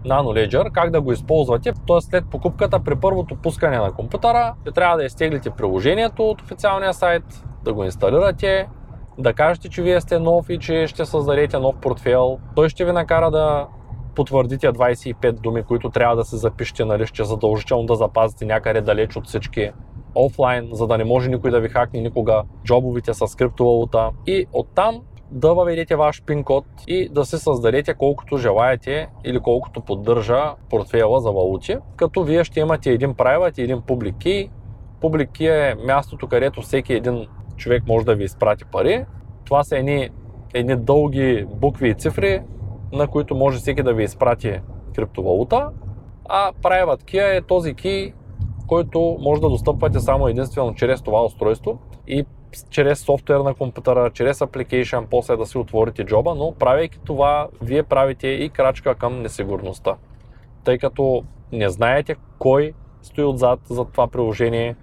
NanoLedger, 0.06 0.72
как 0.72 0.92
да 0.92 1.02
го 1.02 1.12
използвате. 1.12 1.74
Т.е. 1.88 2.02
след 2.02 2.30
покупката 2.30 2.80
при 2.80 2.96
първото 2.96 3.36
пускане 3.36 3.78
на 3.78 3.92
компютъра, 3.92 4.54
ще 4.62 4.72
трябва 4.72 4.98
да 4.98 5.04
изтеглите 5.04 5.50
приложението 5.50 6.30
от 6.30 6.42
официалния 6.42 6.94
сайт, 6.94 7.24
да 7.64 7.74
го 7.74 7.84
инсталирате, 7.84 8.68
да 9.18 9.34
кажете, 9.34 9.70
че 9.70 9.82
вие 9.82 10.02
сте 10.02 10.20
нов 10.20 10.50
и 10.50 10.60
че 10.60 10.88
ще 10.88 11.06
създадете 11.06 11.60
нов 11.60 11.76
портфел. 11.82 12.40
Той 12.56 12.70
ще 12.70 12.86
ви 12.86 12.92
накара 12.92 13.32
да 13.32 13.68
потвърдите 14.20 14.68
25 14.68 15.32
думи, 15.32 15.64
които 15.64 15.90
трябва 15.90 16.16
да 16.16 16.24
се 16.24 16.38
запишете, 16.38 16.86
нали, 16.86 17.08
ще 17.08 17.24
задължително 17.24 17.86
да 17.86 17.96
запазите 17.96 18.46
някъде 18.46 18.82
далеч 18.82 19.16
от 19.16 19.28
всички 19.28 19.72
офлайн, 20.16 20.70
за 20.72 20.88
да 20.88 20.98
не 20.98 21.04
може 21.04 21.30
никой 21.30 21.52
да 21.52 21.60
ви 21.60 21.70
хакне 21.70 22.02
никога 22.02 22.44
джобовите 22.66 23.14
с 23.14 23.38
криптовалута 23.38 24.10
и 24.28 24.46
оттам 24.54 25.02
да 25.32 25.54
въведете 25.54 25.96
ваш 25.96 26.24
пин 26.24 26.44
код 26.44 26.66
и 26.88 27.10
да 27.10 27.26
се 27.26 27.38
създадете 27.38 27.94
колкото 27.94 28.38
желаете 28.38 29.08
или 29.26 29.40
колкото 29.40 29.82
поддържа 29.82 30.54
портфела 30.70 31.20
за 31.20 31.32
валути, 31.32 31.78
като 31.96 32.24
вие 32.24 32.44
ще 32.44 32.60
имате 32.60 32.92
един 32.92 33.14
private 33.14 33.60
и 33.60 33.64
един 33.64 33.78
public 33.78 34.14
key. 34.14 34.50
Public 35.02 35.30
key 35.30 35.72
е 35.72 35.76
мястото, 35.86 36.28
където 36.28 36.62
всеки 36.62 36.94
един 36.94 37.28
човек 37.58 37.84
може 37.88 38.06
да 38.06 38.16
ви 38.16 38.24
изпрати 38.24 38.66
пари. 38.66 39.06
Това 39.46 39.64
са 39.64 39.78
едни, 39.78 40.10
едни 40.54 40.76
дълги 40.76 41.46
букви 41.56 41.90
и 41.90 41.94
цифри, 41.94 42.42
на 42.94 43.08
които 43.08 43.36
може 43.36 43.58
всеки 43.58 43.84
да 43.84 43.94
ви 43.94 44.04
изпрати 44.04 44.60
криптовалута, 44.96 45.70
а 46.26 46.52
Private 46.62 47.04
Key 47.04 47.38
е 47.38 47.42
този 47.42 47.74
ки, 47.74 48.14
който 48.68 49.18
може 49.20 49.42
да 49.42 49.50
достъпвате 49.50 50.00
само 50.00 50.28
единствено 50.28 50.76
чрез 50.76 51.02
това 51.02 51.26
устройство 51.26 51.80
и 52.08 52.26
чрез 52.70 53.00
софтуер 53.00 53.40
на 53.40 53.54
компютъра, 53.54 54.10
чрез 54.10 54.40
application, 54.40 55.06
после 55.10 55.38
да 55.38 55.46
си 55.46 55.58
отворите 55.58 56.04
джоба, 56.04 56.36
но 56.36 56.52
правейки 56.52 57.00
това, 57.06 57.48
вие 57.62 57.84
правите 57.84 58.28
и 58.28 58.50
крачка 58.50 58.96
към 58.96 59.22
несигурността. 59.22 59.96
Тъй 60.64 60.78
като 60.78 61.24
не 61.52 61.70
знаете 61.70 62.16
кой 62.40 62.74
стои 63.02 63.24
отзад 63.24 63.60
за 63.70 63.86
това 63.86 64.08
приложение 64.08 64.76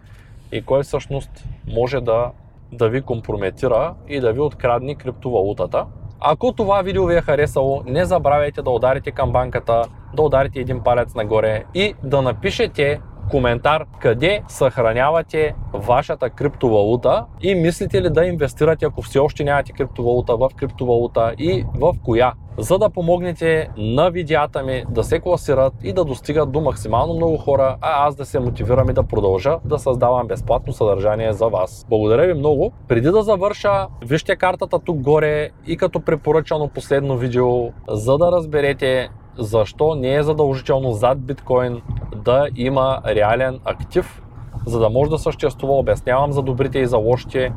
и 0.52 0.62
кой 0.62 0.82
всъщност 0.82 1.30
може 1.66 2.00
да, 2.00 2.30
да 2.72 2.88
ви 2.88 3.02
компрометира 3.02 3.94
и 4.08 4.20
да 4.20 4.32
ви 4.32 4.40
открадне 4.40 4.94
криптовалутата. 4.94 5.86
Ако 6.20 6.52
това 6.52 6.82
видео 6.82 7.06
ви 7.06 7.16
е 7.16 7.20
харесало, 7.20 7.82
не 7.86 8.04
забравяйте 8.04 8.62
да 8.62 8.70
ударите 8.70 9.10
камбанката, 9.10 9.82
да 10.14 10.22
ударите 10.22 10.60
един 10.60 10.80
палец 10.80 11.14
нагоре 11.14 11.64
и 11.74 11.94
да 12.02 12.22
напишете 12.22 13.00
коментар 13.30 13.84
къде 14.00 14.42
съхранявате 14.48 15.54
вашата 15.72 16.30
криптовалута 16.30 17.24
и 17.42 17.54
мислите 17.54 18.02
ли 18.02 18.10
да 18.10 18.24
инвестирате, 18.24 18.84
ако 18.84 19.02
все 19.02 19.18
още 19.18 19.44
нямате 19.44 19.72
криптовалута, 19.72 20.36
в 20.36 20.50
криптовалута 20.56 21.34
и 21.38 21.64
в 21.74 21.94
коя 22.04 22.32
за 22.58 22.78
да 22.78 22.90
помогнете 22.90 23.68
на 23.76 24.10
видеята 24.10 24.62
ми 24.62 24.84
да 24.90 25.04
се 25.04 25.20
класират 25.20 25.72
и 25.82 25.92
да 25.92 26.04
достигат 26.04 26.52
до 26.52 26.60
максимално 26.60 27.14
много 27.14 27.36
хора, 27.36 27.76
а 27.80 28.06
аз 28.06 28.16
да 28.16 28.24
се 28.24 28.40
мотивирам 28.40 28.90
и 28.90 28.92
да 28.92 29.02
продължа 29.02 29.58
да 29.64 29.78
създавам 29.78 30.26
безплатно 30.26 30.72
съдържание 30.72 31.32
за 31.32 31.46
вас. 31.46 31.86
Благодаря 31.88 32.26
ви 32.26 32.34
много. 32.34 32.72
Преди 32.88 33.10
да 33.10 33.22
завърша, 33.22 33.86
вижте 34.04 34.36
картата 34.36 34.78
тук 34.78 35.00
горе 35.00 35.50
и 35.66 35.76
като 35.76 36.00
препоръчано 36.00 36.68
последно 36.68 37.16
видео, 37.16 37.72
за 37.88 38.18
да 38.18 38.32
разберете 38.32 39.08
защо 39.38 39.94
не 39.94 40.14
е 40.14 40.22
задължително 40.22 40.92
зад 40.92 41.20
биткоин 41.20 41.82
да 42.24 42.48
има 42.56 43.00
реален 43.06 43.60
актив, 43.64 44.22
за 44.66 44.78
да 44.78 44.90
може 44.90 45.10
да 45.10 45.18
съществува. 45.18 45.74
Обяснявам 45.74 46.32
за 46.32 46.42
добрите 46.42 46.78
и 46.78 46.86
за 46.86 46.96
лошите 46.96 47.52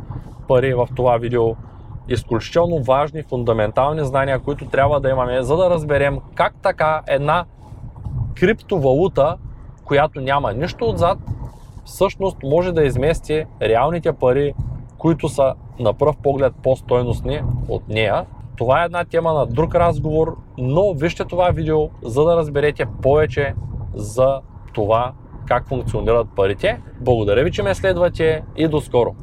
пари 0.48 0.74
в 0.74 0.88
това 0.96 1.18
видео. 1.18 1.56
Изключително 2.10 2.84
важни, 2.84 3.24
фундаментални 3.24 4.06
знания, 4.06 4.40
които 4.40 4.66
трябва 4.66 5.00
да 5.00 5.10
имаме, 5.10 5.44
за 5.44 5.58
да 5.58 5.70
разберем 5.70 6.20
как 6.36 6.54
така 6.64 7.02
една 7.08 7.46
криптовалута, 8.36 9.38
която 9.86 10.22
няма 10.22 10.54
нищо 10.54 10.90
отзад, 10.90 11.18
всъщност 11.86 12.38
може 12.44 12.72
да 12.72 12.84
измести 12.84 13.46
реалните 13.62 14.14
пари, 14.14 14.54
които 14.98 15.30
са 15.30 15.54
на 15.80 15.94
пръв 15.94 16.18
поглед 16.18 16.54
по-стойностни 16.64 17.42
от 17.68 17.88
нея. 17.90 18.26
Това 18.58 18.82
е 18.82 18.86
една 18.86 19.06
тема 19.06 19.34
на 19.34 19.46
друг 19.46 19.76
разговор, 19.76 20.38
но 20.58 20.94
вижте 20.94 21.26
това 21.26 21.50
видео, 21.50 21.90
за 22.04 22.24
да 22.24 22.36
разберете 22.36 22.86
повече 23.02 23.54
за 23.96 24.42
това 24.74 25.14
как 25.46 25.68
функционират 25.68 26.28
парите. 26.36 26.82
Благодаря 27.02 27.44
ви, 27.44 27.52
че 27.52 27.64
ме 27.64 27.76
следвате 27.76 28.44
и 28.58 28.68
до 28.68 28.82
скоро! 28.82 29.16